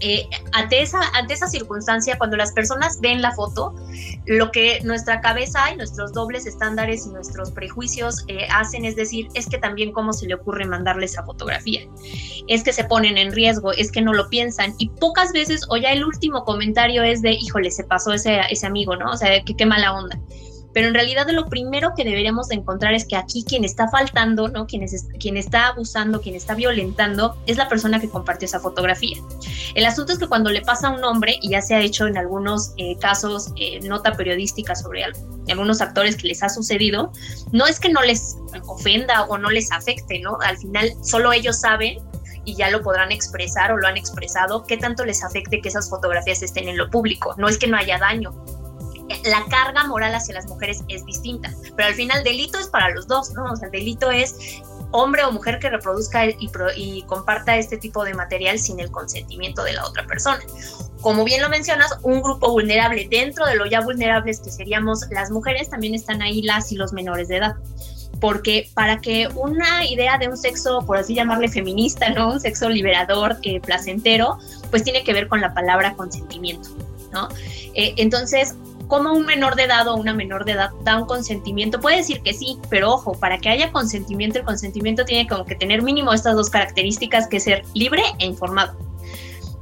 Eh, 0.00 0.28
ante, 0.52 0.82
esa, 0.82 1.00
ante 1.14 1.34
esa 1.34 1.46
circunstancia, 1.46 2.16
cuando 2.18 2.36
las 2.36 2.52
personas 2.52 3.00
ven 3.00 3.20
la 3.20 3.32
foto, 3.32 3.74
lo 4.26 4.50
que 4.50 4.80
nuestra 4.82 5.20
cabeza 5.20 5.70
y 5.72 5.76
nuestros 5.76 6.12
dobles 6.12 6.46
estándares 6.46 7.06
y 7.06 7.10
nuestros 7.10 7.50
prejuicios 7.50 8.24
eh, 8.28 8.46
hacen 8.50 8.84
es 8.84 8.96
decir, 8.96 9.28
es 9.34 9.46
que 9.46 9.58
también 9.58 9.92
cómo 9.92 10.12
se 10.12 10.26
le 10.26 10.34
ocurre 10.34 10.64
mandarle 10.64 11.06
esa 11.06 11.22
fotografía, 11.24 11.82
es 12.48 12.62
que 12.62 12.72
se 12.72 12.84
ponen 12.84 13.18
en 13.18 13.32
riesgo, 13.32 13.72
es 13.72 13.92
que 13.92 14.00
no 14.00 14.12
lo 14.12 14.28
piensan. 14.28 14.74
Y 14.78 14.88
pocas 14.88 15.32
veces 15.32 15.66
o 15.68 15.76
ya 15.76 15.92
el 15.92 16.04
último 16.04 16.44
comentario 16.44 17.02
es 17.02 17.22
de, 17.22 17.32
híjole, 17.32 17.70
se 17.70 17.84
pasó 17.84 18.12
ese, 18.12 18.40
ese 18.50 18.66
amigo, 18.66 18.96
¿no? 18.96 19.10
O 19.10 19.16
sea, 19.16 19.42
que 19.44 19.54
qué 19.54 19.66
mala 19.66 19.92
onda 19.92 20.18
pero 20.72 20.88
en 20.88 20.94
realidad 20.94 21.26
lo 21.30 21.46
primero 21.46 21.92
que 21.96 22.04
deberíamos 22.04 22.48
de 22.48 22.56
encontrar 22.56 22.94
es 22.94 23.04
que 23.04 23.16
aquí 23.16 23.44
quien 23.44 23.64
está 23.64 23.88
faltando, 23.88 24.48
¿no? 24.48 24.66
Quien, 24.66 24.82
es, 24.82 25.08
quien 25.18 25.36
está 25.36 25.68
abusando, 25.68 26.20
quien 26.20 26.34
está 26.34 26.54
violentando, 26.54 27.36
es 27.46 27.56
la 27.56 27.68
persona 27.68 28.00
que 28.00 28.08
compartió 28.08 28.46
esa 28.46 28.60
fotografía. 28.60 29.16
El 29.74 29.84
asunto 29.84 30.12
es 30.12 30.18
que 30.18 30.26
cuando 30.26 30.50
le 30.50 30.62
pasa 30.62 30.88
a 30.88 30.90
un 30.92 31.04
hombre, 31.04 31.38
y 31.42 31.50
ya 31.50 31.62
se 31.62 31.74
ha 31.74 31.80
hecho 31.80 32.06
en 32.06 32.16
algunos 32.16 32.72
eh, 32.76 32.96
casos 32.98 33.52
eh, 33.56 33.80
nota 33.80 34.12
periodística 34.12 34.74
sobre 34.74 35.04
algunos 35.48 35.80
actores 35.80 36.16
que 36.16 36.28
les 36.28 36.42
ha 36.42 36.48
sucedido, 36.48 37.12
no 37.52 37.66
es 37.66 37.80
que 37.80 37.88
no 37.88 38.02
les 38.02 38.36
ofenda 38.66 39.24
o 39.24 39.38
no 39.38 39.50
les 39.50 39.72
afecte, 39.72 40.20
¿no? 40.20 40.38
Al 40.42 40.56
final 40.58 40.92
solo 41.02 41.32
ellos 41.32 41.60
saben 41.60 41.98
y 42.44 42.54
ya 42.54 42.70
lo 42.70 42.82
podrán 42.82 43.12
expresar 43.12 43.72
o 43.72 43.76
lo 43.76 43.86
han 43.86 43.96
expresado, 43.96 44.64
qué 44.64 44.76
tanto 44.76 45.04
les 45.04 45.22
afecte 45.22 45.60
que 45.60 45.68
esas 45.68 45.90
fotografías 45.90 46.42
estén 46.42 46.68
en 46.68 46.76
lo 46.76 46.88
público. 46.90 47.34
No 47.36 47.48
es 47.48 47.58
que 47.58 47.66
no 47.66 47.76
haya 47.76 47.98
daño, 47.98 48.32
la 49.24 49.44
carga 49.50 49.84
moral 49.84 50.14
hacia 50.14 50.34
las 50.34 50.46
mujeres 50.46 50.82
es 50.88 51.04
distinta, 51.04 51.52
pero 51.76 51.88
al 51.88 51.94
final 51.94 52.22
delito 52.24 52.58
es 52.58 52.68
para 52.68 52.90
los 52.90 53.06
dos, 53.06 53.32
¿no? 53.32 53.52
O 53.52 53.56
sea, 53.56 53.66
el 53.66 53.72
delito 53.72 54.10
es 54.10 54.62
hombre 54.92 55.24
o 55.24 55.32
mujer 55.32 55.58
que 55.58 55.70
reproduzca 55.70 56.26
y, 56.26 56.50
y, 56.76 57.02
comparta 57.02 57.56
este 57.56 57.76
tipo 57.76 58.04
de 58.04 58.14
material 58.14 58.58
sin 58.58 58.80
el 58.80 58.90
consentimiento 58.90 59.62
de 59.62 59.74
la 59.74 59.86
otra 59.86 60.06
persona. 60.06 60.40
Como 61.00 61.24
bien 61.24 61.40
lo 61.40 61.48
mencionas, 61.48 61.96
un 62.02 62.20
grupo 62.22 62.50
vulnerable 62.50 63.06
dentro 63.08 63.46
de 63.46 63.56
lo 63.56 63.66
ya 63.66 63.80
vulnerables 63.80 64.40
que 64.40 64.50
seríamos 64.50 65.06
las 65.10 65.30
mujeres, 65.30 65.70
también 65.70 65.94
están 65.94 66.22
ahí 66.22 66.42
las 66.42 66.72
y 66.72 66.76
los 66.76 66.92
menores 66.92 67.28
de 67.28 67.38
edad. 67.38 67.56
Porque 68.20 68.68
para 68.74 69.00
que 69.00 69.28
una 69.34 69.86
idea 69.86 70.18
de 70.18 70.28
un 70.28 70.36
sexo, 70.36 70.80
por 70.86 70.98
así 70.98 71.14
llamarle 71.14 71.48
feminista, 71.48 72.10
¿no? 72.10 72.32
Un 72.32 72.40
sexo 72.40 72.68
liberador, 72.68 73.38
eh, 73.42 73.60
placentero, 73.60 74.38
pues 74.70 74.84
tiene 74.84 75.04
que 75.04 75.14
ver 75.14 75.28
con 75.28 75.40
la 75.40 75.54
palabra 75.54 75.94
consentimiento, 75.94 76.68
¿no? 77.12 77.28
Eh, 77.74 77.94
entonces, 77.96 78.56
¿cómo 78.90 79.12
un 79.12 79.24
menor 79.24 79.54
de 79.54 79.62
edad 79.62 79.88
o 79.88 79.96
una 79.96 80.12
menor 80.12 80.44
de 80.44 80.52
edad 80.52 80.72
da 80.82 80.98
un 80.98 81.06
consentimiento? 81.06 81.80
Puede 81.80 81.98
decir 81.98 82.20
que 82.20 82.34
sí, 82.34 82.58
pero 82.68 82.92
ojo, 82.92 83.12
para 83.12 83.38
que 83.38 83.48
haya 83.48 83.72
consentimiento, 83.72 84.38
el 84.38 84.44
consentimiento 84.44 85.04
tiene 85.06 85.26
como 85.26 85.46
que 85.46 85.54
tener 85.54 85.80
mínimo 85.80 86.12
estas 86.12 86.34
dos 86.34 86.50
características, 86.50 87.28
que 87.28 87.40
ser 87.40 87.64
libre 87.72 88.02
e 88.18 88.26
informado. 88.26 88.76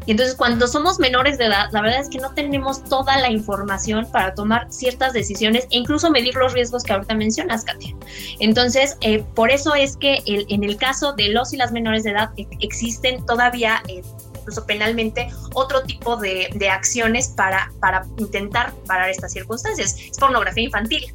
Y 0.07 0.12
entonces 0.12 0.35
cuando 0.37 0.67
somos 0.67 0.99
menores 0.99 1.37
de 1.37 1.45
edad, 1.45 1.69
la 1.71 1.83
verdad 1.83 2.01
es 2.01 2.09
que 2.09 2.17
no 2.17 2.33
tenemos 2.33 2.83
toda 2.85 3.19
la 3.19 3.31
información 3.31 4.09
para 4.11 4.35
tomar 4.35 4.67
ciertas 4.73 5.12
decisiones 5.12 5.64
e 5.71 5.77
incluso 5.77 6.11
medir 6.11 6.35
los 6.35 6.55
riesgos 6.55 6.83
que 6.83 6.95
ahorita 6.95 7.14
mencionas, 7.14 7.62
Katia. 7.62 7.95
Entonces, 8.41 8.97
eh, 9.03 9.23
por 9.35 9.51
eso 9.51 9.75
es 9.75 9.99
que 9.99 10.23
en 10.25 10.64
el 10.64 10.79
caso 10.79 11.12
de 11.12 11.29
los 11.29 11.53
y 11.53 11.59
las 11.59 11.73
menores 11.73 12.05
de 12.05 12.12
edad 12.12 12.31
e, 12.38 12.49
existen 12.61 13.25
todavía... 13.27 13.83
Eh, 13.88 14.03
incluso 14.48 14.66
penalmente, 14.66 15.28
otro 15.52 15.82
tipo 15.82 16.16
de, 16.16 16.48
de 16.54 16.70
acciones 16.70 17.28
para, 17.28 17.70
para 17.80 18.06
intentar 18.16 18.72
parar 18.87 19.11
estas 19.11 19.32
circunstancias. 19.32 19.96
Es 19.98 20.18
pornografía 20.18 20.64
infantil, 20.64 21.14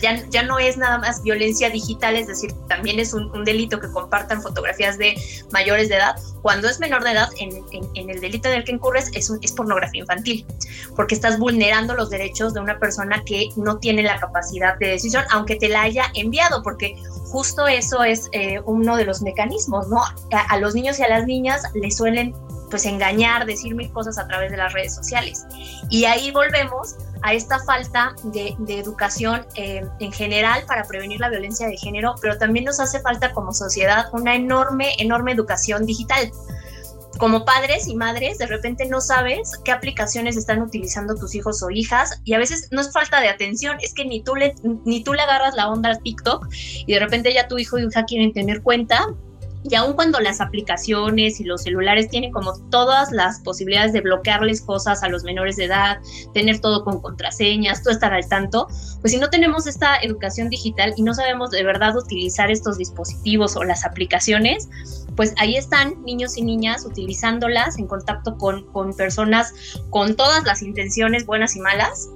ya, 0.00 0.24
ya, 0.28 0.42
no 0.42 0.58
es 0.58 0.76
nada 0.76 0.98
más 0.98 1.22
violencia 1.22 1.70
digital, 1.70 2.16
es 2.16 2.26
decir, 2.26 2.52
también 2.68 2.98
es 2.98 3.14
un, 3.14 3.44
delito 3.44 3.80
que 3.80 3.88
compartan 3.88 4.42
fotografías 4.42 4.98
de 4.98 5.14
mayores 5.50 5.88
de 5.88 5.96
edad. 5.96 6.16
Cuando 6.42 6.68
es 6.68 6.80
menor 6.80 7.04
de 7.04 7.12
edad, 7.12 7.28
en, 7.38 7.64
en, 7.94 8.10
el 8.10 8.20
delito 8.20 8.48
en 8.48 8.56
el 8.56 8.64
que 8.64 8.72
incurres 8.72 9.10
es, 9.14 9.30
es 9.42 9.52
pornografía 9.52 10.00
infantil, 10.00 10.46
porque 10.94 11.14
estás 11.14 11.38
vulnerando 11.38 11.94
los 11.94 12.10
derechos 12.10 12.54
de 12.54 12.60
una 12.60 12.78
persona 12.78 13.22
que 13.24 13.48
no 13.56 13.78
tiene 13.78 14.02
la 14.02 14.18
capacidad 14.18 14.76
de 14.78 14.88
decisión, 14.88 15.24
aunque 15.30 15.56
te 15.56 15.68
la 15.68 15.82
haya 15.82 16.10
enviado, 16.14 16.62
porque 16.62 16.96
justo 17.24 17.66
eso 17.66 18.04
es 18.04 18.28
eh, 18.32 18.60
uno 18.64 18.96
de 18.96 19.04
los 19.04 19.22
mecanismos, 19.22 19.88
¿no? 19.88 20.02
A, 20.32 20.40
a 20.48 20.58
los 20.58 20.74
niños 20.74 20.98
y 20.98 21.02
a 21.02 21.08
las 21.08 21.26
niñas 21.26 21.62
les 21.74 21.96
suelen 21.96 22.34
pues 22.70 22.84
engañar, 22.84 23.46
decir 23.46 23.74
mil 23.74 23.90
cosas 23.92 24.18
a 24.18 24.26
través 24.26 24.50
de 24.50 24.56
las 24.56 24.72
redes 24.72 24.94
sociales. 24.94 25.44
Y 25.90 26.04
ahí 26.04 26.30
volvemos 26.30 26.96
a 27.26 27.32
esta 27.32 27.58
falta 27.58 28.14
de, 28.22 28.54
educación 28.68 29.44
eh, 29.56 29.84
en 29.98 30.12
general 30.12 30.62
para 30.68 30.84
prevenir 30.84 31.18
la 31.18 31.28
violencia 31.28 31.66
de 31.66 31.76
género, 31.76 32.14
pero 32.22 32.38
también 32.38 32.64
nos 32.64 32.78
hace 32.78 33.00
falta 33.00 33.32
como 33.32 33.52
sociedad 33.52 34.06
una 34.12 34.36
enorme, 34.36 34.92
enorme 35.00 35.32
educación 35.32 35.86
digital. 35.86 36.30
Como 37.18 37.44
padres 37.44 37.88
y 37.88 37.96
madres, 37.96 38.38
de 38.38 38.46
repente 38.46 38.86
no 38.86 39.00
sabes 39.00 39.50
qué 39.64 39.72
aplicaciones 39.72 40.36
están 40.36 40.62
utilizando 40.62 41.16
tus 41.16 41.34
hijos 41.34 41.64
o 41.64 41.70
hijas 41.70 42.20
y 42.24 42.34
a 42.34 42.38
veces 42.38 42.68
no 42.70 42.80
es 42.80 42.92
falta 42.92 43.20
de 43.20 43.28
atención, 43.28 43.76
es 43.80 43.92
que 43.92 44.04
ni 44.04 44.22
tú 44.22 44.36
le, 44.36 44.54
ni 44.84 45.02
tú 45.02 45.12
le 45.12 45.22
agarras 45.22 45.56
la 45.56 45.68
onda 45.68 45.90
a 45.90 45.98
TikTok 45.98 46.46
y 46.52 46.92
de 46.92 47.00
repente 47.00 47.34
ya 47.34 47.48
tu 47.48 47.58
hijo 47.58 47.76
y 47.76 47.86
hija 47.86 48.04
quieren 48.04 48.32
tener 48.32 48.62
cuenta 48.62 49.04
y 49.68 49.74
aun 49.74 49.94
cuando 49.94 50.20
las 50.20 50.40
aplicaciones 50.40 51.40
y 51.40 51.44
los 51.44 51.62
celulares 51.62 52.08
tienen 52.08 52.30
como 52.30 52.58
todas 52.70 53.10
las 53.10 53.40
posibilidades 53.40 53.92
de 53.92 54.00
bloquearles 54.00 54.60
cosas 54.60 55.02
a 55.02 55.08
los 55.08 55.24
menores 55.24 55.56
de 55.56 55.64
edad, 55.64 55.98
tener 56.34 56.60
todo 56.60 56.84
con 56.84 57.00
contraseñas, 57.00 57.82
todo 57.82 57.92
estar 57.92 58.12
al 58.12 58.28
tanto, 58.28 58.68
pues 59.00 59.12
si 59.12 59.18
no 59.18 59.28
tenemos 59.28 59.66
esta 59.66 59.96
educación 59.96 60.48
digital 60.50 60.92
y 60.96 61.02
no 61.02 61.14
sabemos 61.14 61.50
de 61.50 61.64
verdad 61.64 61.96
utilizar 61.96 62.50
estos 62.50 62.78
dispositivos 62.78 63.56
o 63.56 63.64
las 63.64 63.84
aplicaciones, 63.84 64.68
pues 65.16 65.34
ahí 65.38 65.56
están 65.56 66.02
niños 66.04 66.36
y 66.36 66.42
niñas 66.42 66.84
utilizándolas 66.84 67.78
en 67.78 67.86
contacto 67.86 68.36
con, 68.36 68.64
con 68.72 68.94
personas 68.94 69.52
con 69.90 70.14
todas 70.14 70.44
las 70.44 70.62
intenciones 70.62 71.26
buenas 71.26 71.56
y 71.56 71.60
malas 71.60 72.08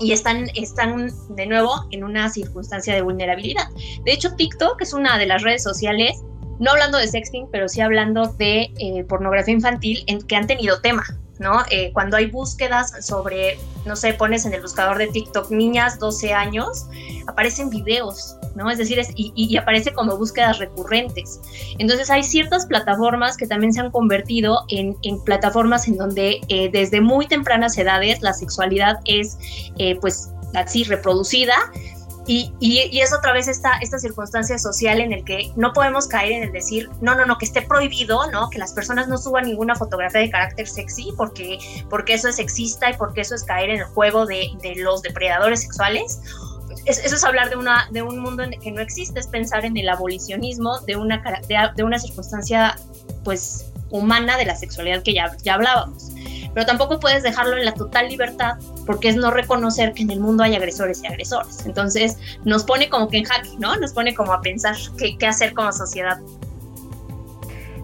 y 0.00 0.12
están, 0.12 0.48
están 0.54 1.12
de 1.30 1.46
nuevo 1.46 1.86
en 1.90 2.04
una 2.04 2.30
circunstancia 2.30 2.94
de 2.94 3.02
vulnerabilidad. 3.02 3.68
De 4.04 4.12
hecho, 4.12 4.34
TikTok 4.34 4.80
es 4.80 4.94
una 4.94 5.18
de 5.18 5.26
las 5.26 5.42
redes 5.42 5.62
sociales 5.62 6.22
no 6.60 6.72
hablando 6.72 6.98
de 6.98 7.08
sexting, 7.08 7.48
pero 7.50 7.68
sí 7.68 7.80
hablando 7.80 8.26
de 8.38 8.70
eh, 8.78 9.04
pornografía 9.08 9.54
infantil 9.54 10.04
en 10.06 10.20
que 10.20 10.36
han 10.36 10.46
tenido 10.46 10.80
tema, 10.82 11.04
¿no? 11.38 11.62
Eh, 11.70 11.90
cuando 11.94 12.18
hay 12.18 12.26
búsquedas 12.26 13.04
sobre, 13.04 13.58
no 13.86 13.96
sé, 13.96 14.12
pones 14.12 14.44
en 14.44 14.52
el 14.52 14.60
buscador 14.60 14.98
de 14.98 15.06
TikTok 15.06 15.50
niñas 15.50 15.98
12 15.98 16.34
años, 16.34 16.86
aparecen 17.26 17.70
videos, 17.70 18.36
¿no? 18.56 18.70
Es 18.70 18.76
decir, 18.76 19.00
y, 19.16 19.56
aparece 19.56 19.94
como 19.94 20.18
búsquedas 20.18 20.58
recurrentes. 20.58 21.40
Entonces 21.78 22.10
hay 22.10 22.22
ciertas 22.22 22.66
plataformas 22.66 23.38
que 23.38 23.46
también 23.46 23.72
se 23.72 23.80
han 23.80 23.90
convertido 23.90 24.64
en, 24.68 24.94
plataformas 25.24 25.88
en 25.88 25.96
donde 25.96 26.42
eh, 26.48 26.68
desde 26.70 27.00
muy 27.00 27.26
tempranas 27.26 27.78
edades 27.78 28.20
la 28.20 28.34
sexualidad 28.34 28.98
es, 29.06 29.38
pues, 30.02 30.30
así 30.54 30.84
reproducida 30.84 31.54
y, 32.26 32.52
y, 32.60 33.00
es 33.00 33.12
otra 33.12 33.32
vez 33.32 33.48
esta, 33.48 33.78
esta 33.80 33.98
circunstancia 33.98 34.58
social 34.58 35.00
en 35.00 35.12
el 35.12 35.24
que 35.24 35.50
no 35.56 35.72
podemos 35.72 36.06
caer 36.06 36.32
en 36.32 36.42
el 36.44 36.52
decir, 36.52 36.88
no, 37.00 37.14
no, 37.14 37.24
no, 37.24 37.38
que 37.38 37.46
esté 37.46 37.62
prohibido, 37.62 38.30
¿no? 38.30 38.50
Que 38.50 38.58
las 38.58 38.72
personas 38.72 39.08
no 39.08 39.16
suban 39.16 39.46
ninguna 39.46 39.74
fotografía 39.74 40.20
de 40.20 40.30
carácter 40.30 40.68
sexy 40.68 41.12
porque, 41.16 41.58
porque 41.88 42.14
eso 42.14 42.28
es 42.28 42.36
sexista 42.36 42.90
y 42.90 42.94
porque 42.94 43.22
eso 43.22 43.34
es 43.34 43.42
caer 43.42 43.70
en 43.70 43.78
el 43.80 43.84
juego 43.84 44.26
de, 44.26 44.48
de 44.62 44.76
los 44.76 45.02
depredadores 45.02 45.62
sexuales. 45.62 46.20
eso 46.86 47.16
es 47.16 47.24
hablar 47.24 47.48
de, 47.48 47.56
una, 47.56 47.88
de 47.90 48.02
un 48.02 48.18
mundo 48.18 48.42
en 48.42 48.50
que 48.60 48.70
no 48.70 48.82
existe, 48.82 49.18
es 49.18 49.26
pensar 49.26 49.64
en 49.64 49.76
el 49.76 49.88
abolicionismo 49.88 50.78
de 50.80 50.96
una, 50.96 51.22
de, 51.48 51.58
de 51.74 51.82
una 51.82 51.98
circunstancia, 51.98 52.76
pues, 53.24 53.66
humana 53.88 54.36
de 54.36 54.44
la 54.44 54.54
sexualidad 54.54 55.02
que 55.02 55.14
ya, 55.14 55.34
ya 55.42 55.54
hablábamos 55.54 56.12
pero 56.54 56.66
tampoco 56.66 57.00
puedes 57.00 57.22
dejarlo 57.22 57.56
en 57.56 57.64
la 57.64 57.74
total 57.74 58.08
libertad 58.08 58.58
porque 58.86 59.08
es 59.08 59.16
no 59.16 59.30
reconocer 59.30 59.92
que 59.92 60.02
en 60.02 60.10
el 60.10 60.20
mundo 60.20 60.42
hay 60.42 60.54
agresores 60.54 61.02
y 61.02 61.06
agresores. 61.06 61.64
Entonces 61.66 62.16
nos 62.44 62.64
pone 62.64 62.88
como 62.88 63.08
que 63.08 63.18
en 63.18 63.24
jaque, 63.24 63.50
¿no? 63.58 63.76
Nos 63.76 63.92
pone 63.92 64.14
como 64.14 64.32
a 64.32 64.40
pensar 64.40 64.76
qué, 64.96 65.16
qué 65.16 65.26
hacer 65.26 65.54
como 65.54 65.72
sociedad. 65.72 66.18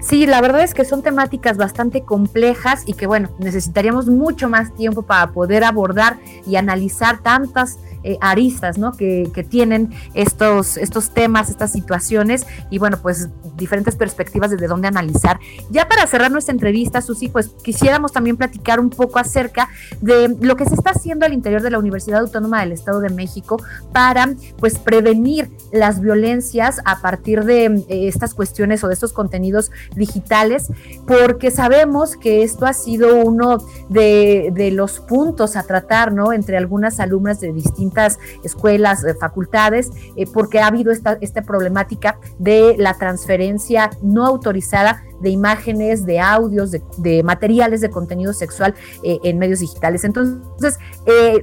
Sí, 0.00 0.24
la 0.24 0.40
verdad 0.40 0.62
es 0.62 0.72
que 0.72 0.85
son 0.85 1.02
temáticas 1.02 1.57
bastante 1.57 2.02
complejas 2.02 2.85
y 2.87 2.92
que 2.92 3.09
bueno, 3.09 3.31
necesitaríamos 3.38 4.07
mucho 4.07 4.48
más 4.48 4.72
tiempo 4.74 5.02
para 5.02 5.33
poder 5.33 5.64
abordar 5.64 6.18
y 6.46 6.55
analizar 6.55 7.22
tantas 7.22 7.79
eh, 8.07 8.19
aristas, 8.21 8.79
¿no? 8.79 8.92
Que, 8.92 9.27
tienen 9.51 9.92
estos, 10.14 10.77
estos 10.77 11.11
temas, 11.12 11.51
estas 11.51 11.73
situaciones 11.73 12.47
y 12.71 12.79
bueno, 12.79 12.99
pues 13.03 13.29
diferentes 13.57 13.97
perspectivas 13.97 14.51
desde 14.51 14.66
dónde 14.66 14.88
analizar. 14.88 15.38
Ya 15.71 15.88
para 15.88 16.07
cerrar 16.07 16.31
nuestra 16.31 16.53
entrevista, 16.53 17.03
Susi, 17.03 17.29
pues 17.29 17.49
quisiéramos 17.62 18.12
también 18.12 18.37
platicar 18.37 18.79
un 18.81 18.90
poco 18.90 19.19
acerca 19.19 19.69
de 20.01 20.35
lo 20.40 20.57
que 20.57 20.64
se 20.64 20.75
está 20.75 20.90
haciendo 20.90 21.27
al 21.27 21.33
interior 21.33 21.62
de 21.62 21.71
la 21.71 21.79
Universidad 21.79 22.21
Autónoma 22.21 22.61
del 22.61 22.73
Estado 22.73 23.01
de 23.01 23.11
México 23.11 23.61
para 23.92 24.35
pues 24.59 24.79
prevenir 24.79 25.51
las 25.73 26.01
violencias 26.01 26.81
a 26.85 27.01
partir 27.01 27.45
de 27.45 27.64
eh, 27.66 28.09
estas 28.09 28.35
cuestiones 28.35 28.85
o 28.85 28.88
de 28.88 28.95
estos 28.95 29.12
contenidos 29.12 29.71
digitales, 29.97 30.69
porque 31.07 31.51
sabemos 31.51 32.16
que 32.16 32.42
esto 32.42 32.66
ha 32.66 32.73
sido 32.73 33.16
uno 33.16 33.59
de, 33.88 34.53
de 34.55 34.71
los 34.71 35.01
puntos 35.01 35.57
a 35.57 35.64
tratar, 35.64 36.12
¿no? 36.12 36.33
Entre 36.33 36.57
algunas 36.57 37.01
alumnas 37.01 37.40
de 37.40 37.53
escuelas, 38.44 39.04
eh, 39.04 39.14
facultades, 39.18 39.90
eh, 40.16 40.26
porque 40.32 40.61
ha 40.61 40.66
habido 40.66 40.92
esta, 40.92 41.18
esta 41.20 41.42
problemática 41.42 42.18
de 42.38 42.76
la 42.78 42.94
transferencia 42.94 43.90
no 44.02 44.26
autorizada 44.26 45.02
de 45.20 45.30
imágenes, 45.30 46.04
de 46.04 46.20
audios, 46.20 46.70
de, 46.70 47.22
materiales 47.22 47.80
de 47.80 47.88
contenido 47.88 48.35
sexual 48.35 48.74
eh, 49.02 49.18
en 49.24 49.38
medios 49.38 49.61
digitales. 49.61 50.04
Entonces, 50.04 50.78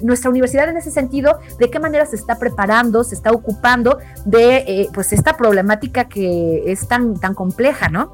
nuestra 0.03 0.29
universidad 0.29 0.69
en 0.69 0.77
ese 0.77 0.91
sentido, 0.91 1.39
¿de 1.57 1.71
qué 1.71 1.79
manera 1.79 2.05
se 2.05 2.15
está 2.15 2.37
preparando, 2.37 3.03
se 3.03 3.15
está 3.15 3.31
ocupando 3.31 3.97
de 4.25 4.89
pues 4.93 5.11
esta 5.11 5.35
problemática 5.37 6.07
que 6.07 6.71
es 6.71 6.87
tan, 6.87 7.19
tan 7.19 7.33
compleja, 7.33 7.89
¿no? 7.89 8.13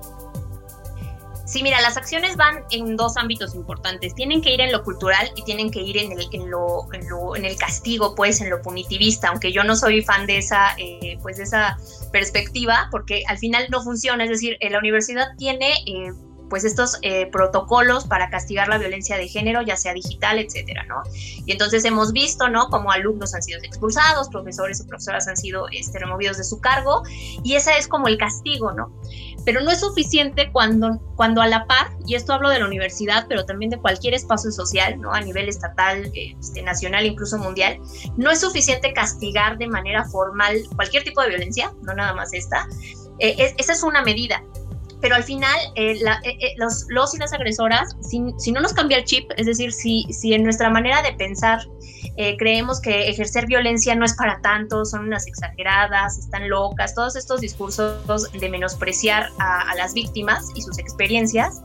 Sí, 1.50 1.64
mira, 1.64 1.82
las 1.82 1.98
acciones 1.98 2.38
van 2.38 2.64
en 2.70 2.96
dos 2.96 3.18
ámbitos 3.18 3.56
importantes. 3.56 4.14
Tienen 4.14 4.40
que 4.40 4.54
ir 4.54 4.62
en 4.62 4.72
lo 4.72 4.84
cultural 4.84 5.32
y 5.36 5.42
tienen 5.42 5.72
que 5.72 5.82
ir 5.82 5.98
en 5.98 6.12
el, 6.12 6.28
en 6.32 6.52
lo, 6.52 6.86
en 7.36 7.44
el 7.44 7.56
castigo, 7.56 8.14
pues, 8.14 8.40
en 8.40 8.52
lo 8.52 8.62
punitivista, 8.62 9.30
aunque 9.30 9.52
yo 9.52 9.64
no 9.64 9.76
soy 9.76 10.04
fan 10.04 10.28
de 10.28 10.38
esa, 10.38 10.76
eh, 10.78 11.18
pues, 11.24 11.38
de 11.38 11.44
esa 11.46 11.80
perspectiva, 12.12 12.88
porque 12.92 13.24
al 13.28 13.40
final 13.40 13.66
no 13.72 13.82
funciona. 13.82 14.26
Es 14.26 14.30
decir, 14.30 14.58
la 14.62 14.78
universidad 14.78 15.26
tiene 15.40 15.72
eh, 15.88 16.14
pues 16.50 16.66
estos 16.66 16.98
eh, 17.02 17.28
protocolos 17.28 18.06
para 18.06 18.30
castigar 18.30 18.68
la 18.68 18.78
violencia 18.78 19.18
de 19.18 19.28
género, 19.28 19.62
ya 19.62 19.76
sea 19.76 19.94
digital, 19.94 20.40
etcétera, 20.40 20.84
¿no? 20.84 21.04
Y 21.14 21.52
entonces 21.52 21.86
hemos 21.86 22.12
visto, 22.12 22.50
¿no? 22.50 22.70
Como 22.70 22.92
alumnos 22.92 23.34
han 23.36 23.44
sido 23.44 23.60
expulsados, 23.64 24.30
profesores 24.30 24.82
o 24.82 24.88
profesoras 24.88 25.28
han 25.28 25.38
sido 25.38 25.68
este, 25.72 26.00
removidos 26.00 26.38
de 26.38 26.44
su 26.44 26.60
cargo, 26.60 27.04
y 27.44 27.56
ese 27.56 27.78
es 27.78 27.88
como 27.88 28.08
el 28.08 28.18
castigo, 28.18 28.74
¿no? 28.74 28.92
Pero 29.50 29.62
no 29.62 29.72
es 29.72 29.80
suficiente 29.80 30.52
cuando, 30.52 31.00
cuando 31.16 31.42
a 31.42 31.48
la 31.48 31.66
par, 31.66 31.88
y 32.06 32.14
esto 32.14 32.34
hablo 32.34 32.50
de 32.50 32.60
la 32.60 32.68
universidad, 32.68 33.26
pero 33.28 33.46
también 33.46 33.72
de 33.72 33.80
cualquier 33.80 34.14
espacio 34.14 34.52
social, 34.52 35.02
¿no? 35.02 35.12
A 35.12 35.22
nivel 35.22 35.50
estatal, 35.50 36.12
este, 36.14 36.62
nacional, 36.62 37.08
incluso 37.08 37.40
mundial, 37.40 37.80
no 38.16 38.30
es 38.30 38.42
suficiente 38.42 38.94
castigar 38.94 39.58
de 39.58 39.66
manera 39.66 40.06
formal 40.06 40.62
cualquier 40.76 41.04
tipo 41.04 41.24
de 41.24 41.30
violencia, 41.30 41.74
no 41.82 41.96
nada 41.96 42.14
más 42.14 42.32
esta. 42.32 42.68
Eh, 43.18 43.56
esa 43.58 43.74
es 43.74 43.82
una 43.82 44.04
medida, 44.04 44.44
pero 45.02 45.16
al 45.16 45.24
final 45.24 45.58
eh, 45.76 46.00
eh, 46.24 46.54
los, 46.58 46.86
los, 46.90 47.14
y 47.16 47.18
las 47.18 47.34
agresoras, 47.34 47.96
si, 48.02 48.22
si, 48.38 48.52
no 48.52 48.62
nos 48.62 48.74
cambia 48.74 48.98
el 48.98 49.06
chip, 49.06 49.32
es 49.38 49.46
decir, 49.46 49.72
si, 49.72 50.06
si 50.12 50.34
en 50.34 50.44
nuestra 50.44 50.70
manera 50.70 51.02
de 51.02 51.14
pensar 51.14 51.60
eh, 52.22 52.36
creemos 52.38 52.82
que 52.82 53.08
ejercer 53.08 53.46
violencia 53.46 53.96
no 53.96 54.04
es 54.04 54.14
para 54.14 54.42
tanto, 54.42 54.84
son 54.84 55.06
unas 55.06 55.26
exageradas, 55.26 56.18
están 56.18 56.50
locas, 56.50 56.94
todos 56.94 57.16
estos 57.16 57.40
discursos 57.40 58.30
de 58.34 58.50
menospreciar 58.50 59.30
a, 59.40 59.74
las 59.76 59.94
víctimas 59.94 60.48
y 60.54 60.62
sus 60.62 60.78
experiencias, 60.80 61.62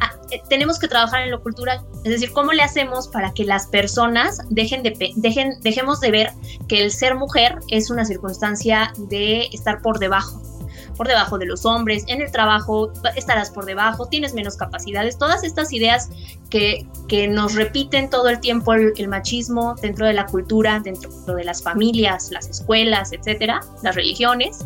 ah, 0.00 0.12
eh, 0.30 0.40
tenemos 0.48 0.78
que 0.78 0.88
trabajar 0.88 1.20
en 1.22 1.30
lo 1.30 1.42
cultural, 1.42 1.82
es 2.04 2.12
decir, 2.12 2.32
cómo 2.32 2.52
le 2.52 2.62
hacemos 2.62 3.08
para 3.08 3.34
que 3.34 3.44
las 3.44 3.66
personas 3.66 4.40
dejen 4.48 4.82
de 4.82 5.12
dejen, 5.16 5.60
dejemos 5.60 6.00
de 6.00 6.10
ver 6.10 6.32
que 6.68 6.82
el 6.82 6.90
ser 6.90 7.14
mujer 7.14 7.58
es 7.68 7.90
una 7.90 8.06
circunstancia 8.06 8.94
de 8.96 9.48
estar 9.52 9.82
por 9.82 9.98
debajo 9.98 10.57
por 10.98 11.08
debajo 11.08 11.38
de 11.38 11.46
los 11.46 11.64
hombres, 11.64 12.04
en 12.08 12.20
el 12.20 12.30
trabajo 12.30 12.92
estarás 13.14 13.50
por 13.50 13.64
debajo, 13.64 14.06
tienes 14.06 14.34
menos 14.34 14.56
capacidades, 14.56 15.16
todas 15.16 15.44
estas 15.44 15.72
ideas 15.72 16.10
que, 16.50 16.86
que 17.06 17.28
nos 17.28 17.54
repiten 17.54 18.10
todo 18.10 18.28
el 18.28 18.40
tiempo 18.40 18.74
el, 18.74 19.08
machismo 19.08 19.76
dentro 19.80 20.06
de 20.06 20.12
la 20.12 20.26
cultura, 20.26 20.80
dentro 20.80 21.10
de 21.34 21.44
las 21.44 21.62
familias, 21.62 22.30
las 22.32 22.48
escuelas, 22.48 23.12
etcétera, 23.12 23.60
las 23.82 23.94
religiones. 23.94 24.58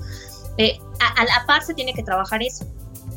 Eh, 0.56 0.78
a, 1.00 1.24
la 1.24 1.44
par 1.46 1.62
se 1.62 1.74
tiene 1.74 1.92
que 1.92 2.02
trabajar 2.02 2.42
eso. 2.42 2.66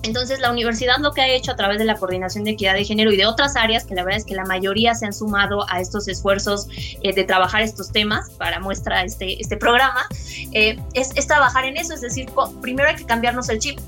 Entonces, 0.05 0.39
la 0.39 0.51
universidad 0.51 0.99
lo 0.99 1.13
que 1.13 1.21
ha 1.21 1.27
hecho 1.27 1.51
a 1.51 1.55
través 1.55 1.79
de 1.79 1.85
la 1.85 1.95
coordinación 1.95 2.43
de 2.43 2.51
equidad 2.51 2.75
de 2.75 2.85
género 2.85 3.11
y 3.11 3.17
de 3.17 3.25
otras 3.25 3.55
áreas, 3.55 3.85
que 3.85 3.95
la 3.95 4.03
verdad 4.03 4.19
es 4.19 4.25
que 4.25 4.35
la 4.35 4.45
mayoría 4.45 4.93
se 4.93 5.07
han 5.07 5.13
sumado 5.13 5.65
a 5.69 5.79
estos 5.79 6.07
esfuerzos 6.07 6.67
eh, 7.01 7.13
de 7.13 7.23
trabajar 7.23 7.63
estos 7.63 7.91
temas 7.91 8.29
para 8.37 8.59
muestra 8.59 9.03
este, 9.03 9.41
este 9.41 9.57
programa, 9.57 10.07
eh, 10.51 10.79
es, 10.93 11.09
trabajar 11.25 11.65
en 11.65 11.77
eso. 11.77 11.95
Es 11.95 12.01
decir, 12.01 12.29
primero 12.61 12.87
hay 12.87 12.95
que 12.95 13.05
cambiarnos 13.05 13.49
el 13.49 13.57
chip. 13.57 13.79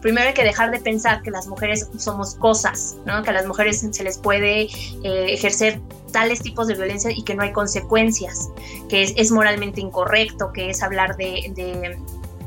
Primero 0.00 0.28
hay 0.28 0.34
que 0.34 0.44
dejar 0.44 0.70
de 0.70 0.78
pensar 0.78 1.22
que 1.22 1.30
las 1.30 1.48
mujeres 1.48 1.88
somos 1.98 2.36
cosas, 2.36 2.96
¿no? 3.04 3.22
que 3.22 3.30
a 3.30 3.32
las 3.32 3.46
mujeres 3.46 3.84
se 3.90 4.04
les 4.04 4.16
puede 4.16 4.62
eh, 4.62 4.68
ejercer 5.02 5.80
tales 6.12 6.40
tipos 6.40 6.68
de 6.68 6.74
violencia 6.74 7.10
y 7.10 7.24
que 7.24 7.34
no 7.34 7.42
hay 7.42 7.52
consecuencias, 7.52 8.48
que 8.88 9.02
es, 9.02 9.30
moralmente 9.32 9.80
incorrecto, 9.80 10.52
que 10.52 10.70
es 10.70 10.82
hablar 10.82 11.16
de 11.16 11.98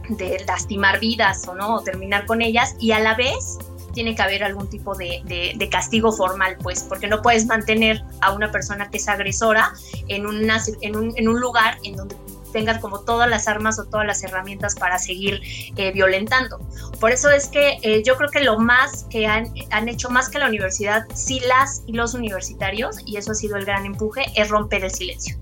de 0.09 0.43
lastimar 0.47 0.99
vidas 0.99 1.47
o 1.47 1.55
no, 1.55 1.75
o 1.75 1.81
terminar 1.81 2.25
con 2.25 2.41
ellas, 2.41 2.75
y 2.79 2.91
a 2.91 2.99
la 2.99 3.15
vez 3.15 3.57
tiene 3.93 4.15
que 4.15 4.21
haber 4.21 4.43
algún 4.43 4.69
tipo 4.69 4.95
de, 4.95 5.21
de, 5.55 5.69
castigo 5.69 6.11
formal, 6.11 6.57
pues, 6.61 6.83
porque 6.83 7.07
no 7.07 7.21
puedes 7.21 7.45
mantener 7.45 8.03
a 8.21 8.31
una 8.31 8.51
persona 8.51 8.89
que 8.89 8.97
es 8.97 9.07
agresora 9.07 9.73
en, 10.07 10.25
una, 10.25 10.61
en, 10.81 10.95
un, 10.95 11.13
en 11.17 11.27
un 11.27 11.39
lugar 11.39 11.77
en 11.83 11.95
donde 11.95 12.15
tengas 12.51 12.79
como 12.79 13.01
todas 13.01 13.29
las 13.29 13.47
armas 13.47 13.79
o 13.79 13.85
todas 13.85 14.05
las 14.05 14.23
herramientas 14.23 14.75
para 14.75 14.99
seguir 14.99 15.41
eh, 15.77 15.91
violentando. 15.91 16.59
Por 16.99 17.11
eso 17.11 17.29
es 17.29 17.47
que 17.47 17.79
eh, 17.81 18.03
yo 18.03 18.17
creo 18.17 18.29
que 18.29 18.41
lo 18.41 18.59
más 18.59 19.05
que 19.09 19.25
han, 19.25 19.53
han, 19.71 19.87
hecho 19.87 20.09
más 20.09 20.29
que 20.29 20.39
la 20.39 20.47
universidad, 20.47 21.05
sí 21.13 21.41
las 21.47 21.83
y 21.87 21.93
los 21.93 22.13
universitarios, 22.13 22.97
y 23.05 23.17
eso 23.17 23.31
ha 23.31 23.35
sido 23.35 23.55
el 23.55 23.65
gran 23.65 23.85
empuje, 23.85 24.25
es 24.35 24.49
romper 24.49 24.83
el 24.83 24.91
silencio 24.91 25.37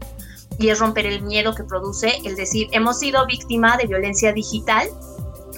y 0.59 0.69
es 0.69 0.79
romper 0.79 1.05
el 1.05 1.21
miedo 1.23 1.55
que 1.55 1.63
produce 1.63 2.19
el 2.25 2.35
decir 2.35 2.67
hemos 2.71 2.99
sido 2.99 3.25
víctima 3.25 3.77
de 3.77 3.87
violencia 3.87 4.33
digital 4.33 4.89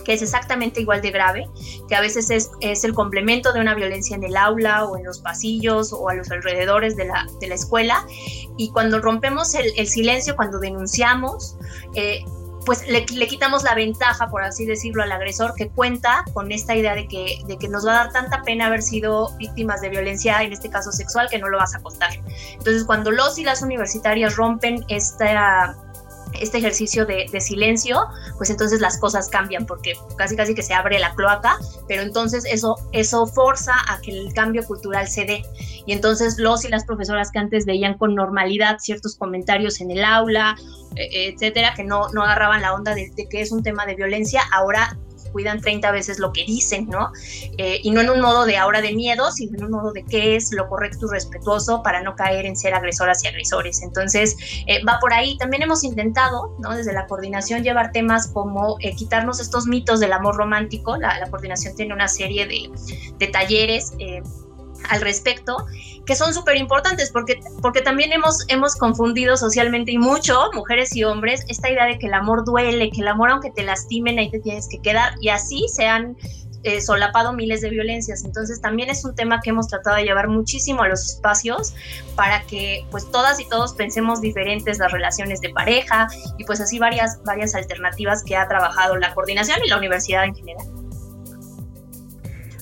que 0.03 0.13
es 0.13 0.21
exactamente 0.21 0.81
igual 0.81 1.01
de 1.01 1.11
grave, 1.11 1.49
que 1.87 1.95
a 1.95 2.01
veces 2.01 2.29
es, 2.29 2.51
es, 2.59 2.83
el 2.83 2.93
complemento 2.93 3.53
de 3.53 3.61
una 3.61 3.75
violencia 3.75 4.15
en 4.15 4.23
el 4.23 4.35
aula 4.35 4.85
o 4.85 4.97
en 4.97 5.03
los 5.03 5.19
pasillos 5.19 5.93
o 5.93 6.09
a 6.09 6.15
los 6.15 6.31
alrededores 6.31 6.95
de 6.95 7.05
la, 7.05 7.27
de 7.39 7.47
la 7.47 7.55
escuela. 7.55 8.05
Y 8.57 8.71
cuando 8.71 8.99
rompemos 8.99 9.53
el, 9.53 9.87
silencio, 9.87 10.35
cuando 10.35 10.59
denunciamos, 10.59 11.55
eh, 11.95 12.23
pues 12.65 12.87
le, 12.87 13.05
quitamos 13.05 13.63
la 13.63 13.75
ventaja, 13.75 14.29
por 14.29 14.43
así 14.43 14.65
decirlo, 14.65 15.03
al 15.03 15.11
agresor 15.11 15.53
que 15.55 15.69
cuenta 15.69 16.23
con 16.33 16.51
esta 16.51 16.75
idea 16.75 16.95
de 16.95 17.07
que, 17.07 17.39
de 17.47 17.57
que 17.57 17.67
nos 17.67 17.85
va 17.85 17.91
a 17.91 17.95
dar 18.03 18.11
tanta 18.11 18.41
pena 18.43 18.67
haber 18.67 18.81
sido 18.81 19.35
víctimas 19.37 19.81
de 19.81 19.89
violencia, 19.89 20.41
en 20.43 20.53
este 20.53 20.69
caso 20.69 20.91
sexual, 20.91 21.27
que 21.29 21.39
no 21.39 21.49
lo 21.49 21.57
vas 21.57 21.75
a 21.75 21.79
contar. 21.79 22.11
Entonces, 22.51 22.83
cuando 22.83 23.11
los 23.11 23.37
y 23.37 23.43
las 23.43 23.61
universitarias 23.61 24.35
rompen 24.35 24.85
esta 24.87 25.75
este 26.39 26.57
ejercicio 26.57 27.05
de, 27.05 27.27
silencio, 27.39 28.07
pues 28.37 28.49
entonces 28.49 28.79
las 28.81 28.97
cosas 28.97 29.27
cambian 29.29 29.65
porque 29.65 29.93
casi 30.17 30.35
casi 30.35 30.53
que 30.53 30.63
se 30.63 30.73
abre 30.73 30.99
la 30.99 31.13
cloaca, 31.15 31.57
pero 31.87 32.01
entonces 32.01 32.45
eso, 32.45 32.75
eso 32.91 33.25
forza 33.27 33.73
a 33.89 33.99
que 34.01 34.11
el 34.11 34.33
cambio 34.33 34.63
cultural 34.63 35.07
se 35.07 35.25
dé. 35.25 35.43
Y 35.85 35.93
entonces 35.93 36.37
los 36.37 36.63
y 36.65 36.69
las 36.69 36.85
profesoras 36.85 37.31
que 37.31 37.39
antes 37.39 37.65
veían 37.65 37.97
con 37.97 38.15
normalidad 38.15 38.77
ciertos 38.79 39.15
comentarios 39.15 39.81
en 39.81 39.91
el 39.91 40.03
aula, 40.03 40.55
e, 40.95 41.29
etcétera, 41.29 41.73
que 41.75 41.83
no, 41.83 42.09
no 42.09 42.23
agarraban 42.23 42.61
la 42.61 42.73
onda 42.73 42.93
de, 42.93 43.11
de 43.15 43.27
que 43.27 43.41
es 43.41 43.51
un 43.51 43.63
tema 43.63 43.85
de 43.85 43.95
violencia, 43.95 44.41
ahora 44.53 44.97
cuidan 45.31 45.61
30 45.61 45.91
veces 45.91 46.19
lo 46.19 46.31
que 46.33 46.43
dicen, 46.45 46.87
¿no? 46.89 47.11
Eh, 47.57 47.79
y 47.83 47.91
no 47.91 48.01
en 48.01 48.09
un 48.09 48.21
modo 48.21 48.45
de 48.45 48.57
ahora 48.57 48.81
de 48.81 48.93
miedo, 48.93 49.31
sino 49.31 49.57
en 49.57 49.65
un 49.65 49.71
modo 49.71 49.91
de 49.91 50.03
qué 50.03 50.35
es 50.35 50.51
lo 50.53 50.67
correcto 50.67 51.07
y 51.07 51.13
respetuoso 51.13 51.83
para 51.83 52.01
no 52.01 52.15
caer 52.15 52.45
en 52.45 52.55
ser 52.55 52.73
agresoras 52.73 53.23
y 53.23 53.27
agresores. 53.27 53.81
Entonces, 53.81 54.35
eh, 54.67 54.83
va 54.83 54.99
por 54.99 55.13
ahí. 55.13 55.37
También 55.37 55.63
hemos 55.63 55.83
intentado, 55.83 56.55
¿no? 56.59 56.75
Desde 56.75 56.93
la 56.93 57.07
coordinación, 57.07 57.63
llevar 57.63 57.91
temas 57.91 58.27
como 58.27 58.77
eh, 58.79 58.95
quitarnos 58.95 59.39
estos 59.39 59.67
mitos 59.67 59.99
del 59.99 60.13
amor 60.13 60.35
romántico. 60.35 60.97
La, 60.97 61.21
coordinación 61.29 61.75
tiene 61.75 61.93
una 61.93 62.07
serie 62.07 62.45
de, 62.45 62.69
de 63.17 63.27
talleres 63.27 63.93
al 64.89 65.01
respecto, 65.01 65.65
que 66.05 66.15
son 66.15 66.33
súper 66.33 66.57
importantes 66.57 67.11
porque, 67.11 67.39
porque 67.61 67.81
también 67.81 68.11
hemos, 68.11 68.45
hemos 68.47 68.75
confundido 68.75 69.37
socialmente 69.37 69.91
y 69.91 69.97
mucho, 69.97 70.49
mujeres 70.53 70.95
y 70.95 71.03
hombres, 71.03 71.45
esta 71.47 71.69
idea 71.69 71.85
de 71.85 71.99
que 71.99 72.07
el 72.07 72.13
amor 72.13 72.43
duele, 72.45 72.89
que 72.91 73.01
el 73.01 73.07
amor 73.07 73.31
aunque 73.31 73.51
te 73.51 73.63
lastimen 73.63 74.19
ahí 74.19 74.29
te 74.29 74.39
tienes 74.39 74.67
que 74.67 74.79
quedar 74.79 75.13
y 75.21 75.29
así 75.29 75.65
se 75.67 75.87
han 75.87 76.15
eh, 76.63 76.79
solapado 76.79 77.33
miles 77.33 77.61
de 77.61 77.69
violencias. 77.69 78.23
Entonces 78.23 78.61
también 78.61 78.89
es 78.89 79.03
un 79.03 79.15
tema 79.15 79.41
que 79.41 79.49
hemos 79.49 79.67
tratado 79.67 79.95
de 79.97 80.03
llevar 80.03 80.27
muchísimo 80.27 80.83
a 80.83 80.87
los 80.87 81.03
espacios 81.05 81.73
para 82.15 82.43
que 82.43 82.85
pues 82.91 83.09
todas 83.09 83.39
y 83.39 83.49
todos 83.49 83.73
pensemos 83.73 84.21
diferentes 84.21 84.77
las 84.77 84.91
relaciones 84.91 85.41
de 85.41 85.49
pareja 85.49 86.07
y 86.37 86.43
pues 86.43 86.61
así 86.61 86.77
varias, 86.77 87.19
varias 87.23 87.55
alternativas 87.55 88.23
que 88.23 88.35
ha 88.35 88.47
trabajado 88.47 88.95
la 88.97 89.13
coordinación 89.15 89.57
y 89.65 89.69
la 89.69 89.77
universidad 89.77 90.23
en 90.23 90.35
general. 90.35 90.80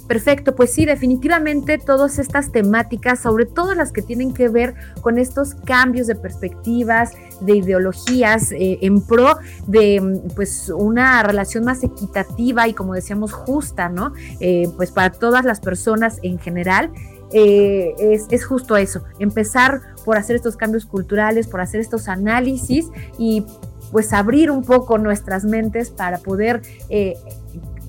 Perfecto, 0.10 0.56
pues 0.56 0.74
sí, 0.74 0.88
definitivamente 0.88 1.78
todas 1.78 2.18
estas 2.18 2.52
temáticas, 2.52 3.20
sobre 3.20 3.46
todo 3.46 3.76
las 3.76 3.92
que 3.92 4.02
tienen 4.02 4.34
que 4.34 4.50
ver 4.50 4.74
con 5.02 5.20
estos 5.20 5.54
cambios 5.54 6.08
de 6.08 6.16
perspectivas, 6.16 7.12
de 7.42 7.58
ideologías 7.58 8.52
eh, 8.52 8.80
en 8.82 9.06
pro 9.06 9.38
de 9.68 10.02
mm, 10.02 10.30
pues 10.36 10.70
una 10.76 11.22
relación 11.22 11.64
más 11.64 11.84
equitativa 11.84 12.68
y 12.68 12.74
como 12.74 12.96
decíamos 12.96 13.34
justa, 13.34 13.88
¿no? 13.88 14.14
Eh, 14.40 14.68
pues 14.78 14.90
para 14.90 15.12
todas 15.12 15.46
las 15.46 15.60
personas 15.60 16.18
en 16.24 16.40
general. 16.40 16.90
Eh, 17.32 17.94
es, 18.00 18.26
es, 18.32 18.44
justo 18.44 18.76
eso, 18.78 19.04
empezar 19.20 19.82
por 20.04 20.18
hacer 20.18 20.36
estos 20.36 20.58
cambios 20.58 20.88
culturales, 20.88 21.46
por 21.46 21.62
hacer 21.62 21.80
estos 21.82 22.08
análisis 22.08 22.88
y 23.20 23.46
pues 23.92 24.12
abrir 24.14 24.50
un 24.50 24.64
poco 24.64 24.98
nuestras 24.98 25.46
mentes 25.46 25.92
para 25.92 26.18
poder 26.18 26.64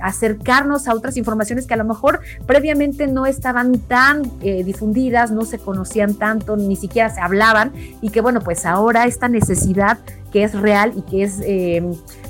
acercarnos 0.02 0.88
a 0.88 0.94
otras 0.94 1.16
informaciones 1.16 1.66
que 1.66 1.74
a 1.74 1.76
lo 1.76 1.84
mejor 1.84 2.20
previamente 2.46 3.06
no 3.06 3.26
estaban 3.26 3.78
tan 3.80 4.22
eh, 4.40 4.64
difundidas, 4.64 5.30
no 5.30 5.44
se 5.44 5.58
conocían 5.58 6.14
tanto, 6.14 6.56
ni 6.56 6.76
siquiera 6.76 7.10
se 7.10 7.20
hablaban 7.20 7.72
y 8.00 8.10
que 8.10 8.20
bueno, 8.20 8.40
pues 8.40 8.66
ahora 8.66 9.06
esta 9.06 9.28
necesidad 9.28 9.98
que 10.32 10.44
es 10.44 10.54
real 10.54 10.92
y 10.96 11.02
que 11.02 11.22
es 11.24 11.40
eh, 11.42 11.82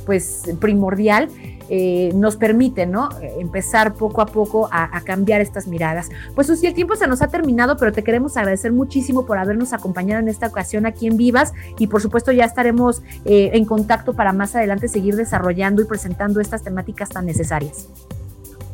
pues 0.07 0.43
primordial 0.61 1.29
eh, 1.71 2.11
nos 2.15 2.37
permite, 2.37 2.85
¿no? 2.85 3.09
Empezar 3.39 3.95
poco 3.95 4.21
a 4.21 4.27
poco 4.27 4.69
a, 4.73 5.01
cambiar 5.03 5.41
estas 5.41 5.67
miradas. 5.67 6.09
Pues 6.35 6.49
Susi, 6.49 6.67
el 6.67 6.75
tiempo 6.75 6.97
se 6.97 7.07
nos 7.07 7.23
ha 7.23 7.29
terminado, 7.29 7.77
pero 7.77 7.93
te 7.93 8.03
queremos 8.03 8.37
agradecer 8.37 8.73
muchísimo 8.73 9.25
por 9.25 9.39
habernos 9.39 9.73
acompañado 9.73 10.21
en 10.21 10.29
esta 10.29 10.49
ocasión 10.49 10.85
aquí 10.85 11.07
en 11.07 11.17
Vivas 11.17 11.53
y 11.79 11.87
por 11.87 12.03
supuesto 12.03 12.33
ya 12.33 12.45
estaremos 12.45 13.03
eh, 13.25 13.51
en 13.55 13.65
contacto 13.65 14.15
para 14.15 14.33
más 14.33 14.55
adelante 14.57 14.89
seguir 14.89 15.15
desarrollando 15.17 15.81
y 15.81 15.85
presentando 15.85 16.41
estas 16.41 16.63
temáticas 16.63 17.09
tan 17.09 17.27
necesarias. 17.27 17.89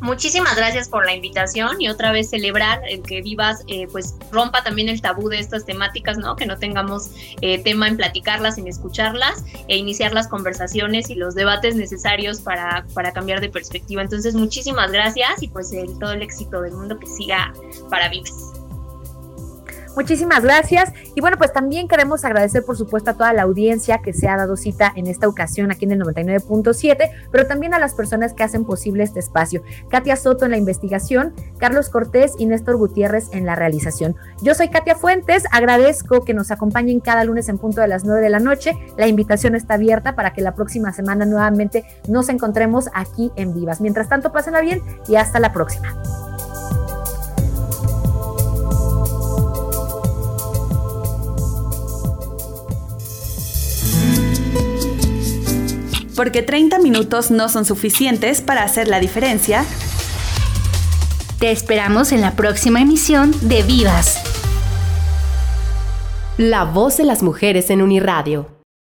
Muchísimas 0.01 0.55
gracias 0.55 0.89
por 0.89 1.05
la 1.05 1.15
invitación 1.15 1.81
y 1.81 1.89
otra 1.89 2.11
vez 2.11 2.29
celebrar 2.29 2.81
el 2.87 3.01
que 3.01 3.21
Vivas 3.21 3.63
eh, 3.67 3.87
pues 3.91 4.15
rompa 4.31 4.63
también 4.63 4.89
el 4.89 5.01
tabú 5.01 5.27
de 5.27 5.39
estas 5.39 5.65
temáticas, 5.65 6.17
¿no? 6.17 6.35
Que 6.35 6.45
no 6.45 6.57
tengamos 6.57 7.09
eh, 7.41 7.61
tema 7.63 7.87
en 7.87 7.97
platicarlas, 7.97 8.57
en 8.57 8.67
escucharlas 8.67 9.43
e 9.67 9.77
iniciar 9.77 10.13
las 10.13 10.27
conversaciones 10.27 11.09
y 11.09 11.15
los 11.15 11.33
debates 11.33 11.75
necesarios 11.75 12.41
para, 12.41 12.85
para 12.93 13.11
cambiar 13.11 13.41
de 13.41 13.49
perspectiva. 13.49 14.01
Entonces, 14.01 14.35
muchísimas 14.35 14.91
gracias 14.91 15.41
y 15.41 15.47
pues 15.47 15.73
el, 15.73 15.97
todo 15.97 16.11
el 16.11 16.21
éxito 16.21 16.61
del 16.61 16.73
mundo 16.73 16.99
que 16.99 17.07
siga 17.07 17.51
para 17.89 18.07
Vivas. 18.09 18.46
Muchísimas 19.97 20.43
gracias. 20.43 20.93
Y 21.15 21.21
bueno, 21.21 21.37
pues 21.39 21.51
también 21.51 21.87
queremos 21.87 22.23
agradecer, 22.23 22.63
por 22.63 22.77
supuesto, 22.77 23.09
a 23.09 23.13
toda 23.15 23.33
la 23.33 23.41
audiencia 23.41 23.97
que 23.97 24.13
se 24.13 24.27
ha 24.27 24.37
dado 24.37 24.55
cita 24.55 24.93
en 24.95 25.07
esta 25.07 25.27
ocasión 25.27 25.71
aquí 25.71 25.85
en 25.85 25.93
el 25.93 26.01
99.7, 26.01 27.09
pero 27.31 27.47
también 27.47 27.73
a 27.73 27.79
las 27.79 27.95
personas 27.95 28.33
que 28.33 28.43
hacen 28.43 28.63
posible 28.63 29.03
este 29.03 29.19
espacio. 29.19 29.63
Katia 29.89 30.15
Soto 30.15 30.45
en 30.45 30.51
la 30.51 30.57
investigación, 30.57 31.33
Carlos 31.57 31.89
Cortés 31.89 32.33
y 32.37 32.45
Néstor 32.45 32.77
Gutiérrez 32.77 33.29
en 33.31 33.47
la 33.47 33.55
realización. 33.55 34.15
Yo 34.43 34.53
soy 34.53 34.69
Katia 34.69 34.93
Fuentes, 34.93 35.45
agradezco 35.51 36.23
que 36.23 36.35
nos 36.35 36.51
acompañen 36.51 36.99
cada 36.99 37.23
lunes 37.23 37.49
en 37.49 37.57
punto 37.57 37.81
de 37.81 37.87
las 37.87 38.05
9 38.05 38.21
de 38.21 38.29
la 38.29 38.39
noche. 38.39 38.73
La 38.97 39.07
invitación 39.07 39.55
está 39.55 39.73
abierta 39.73 40.13
para 40.13 40.31
que 40.31 40.41
la 40.41 40.53
próxima 40.53 40.93
semana 40.93 41.25
nuevamente 41.25 41.85
nos 42.07 42.29
encontremos 42.29 42.87
aquí 42.93 43.31
en 43.35 43.55
Vivas. 43.55 43.81
Mientras 43.81 44.09
tanto, 44.09 44.31
pásenla 44.31 44.61
bien 44.61 44.83
y 45.07 45.15
hasta 45.15 45.39
la 45.39 45.53
próxima. 45.53 45.99
Porque 56.17 56.41
30 56.41 56.79
minutos 56.79 57.31
no 57.31 57.47
son 57.47 57.63
suficientes 57.63 58.41
para 58.41 58.63
hacer 58.63 58.89
la 58.89 58.99
diferencia. 58.99 59.63
Te 61.39 61.51
esperamos 61.51 62.11
en 62.11 62.21
la 62.21 62.35
próxima 62.35 62.81
emisión 62.81 63.33
de 63.41 63.61
Vivas. 63.61 64.17
La 66.37 66.65
voz 66.65 66.97
de 66.97 67.03
las 67.03 67.21
mujeres 67.21 67.69
en 67.69 67.83
Uniradio 67.83 68.56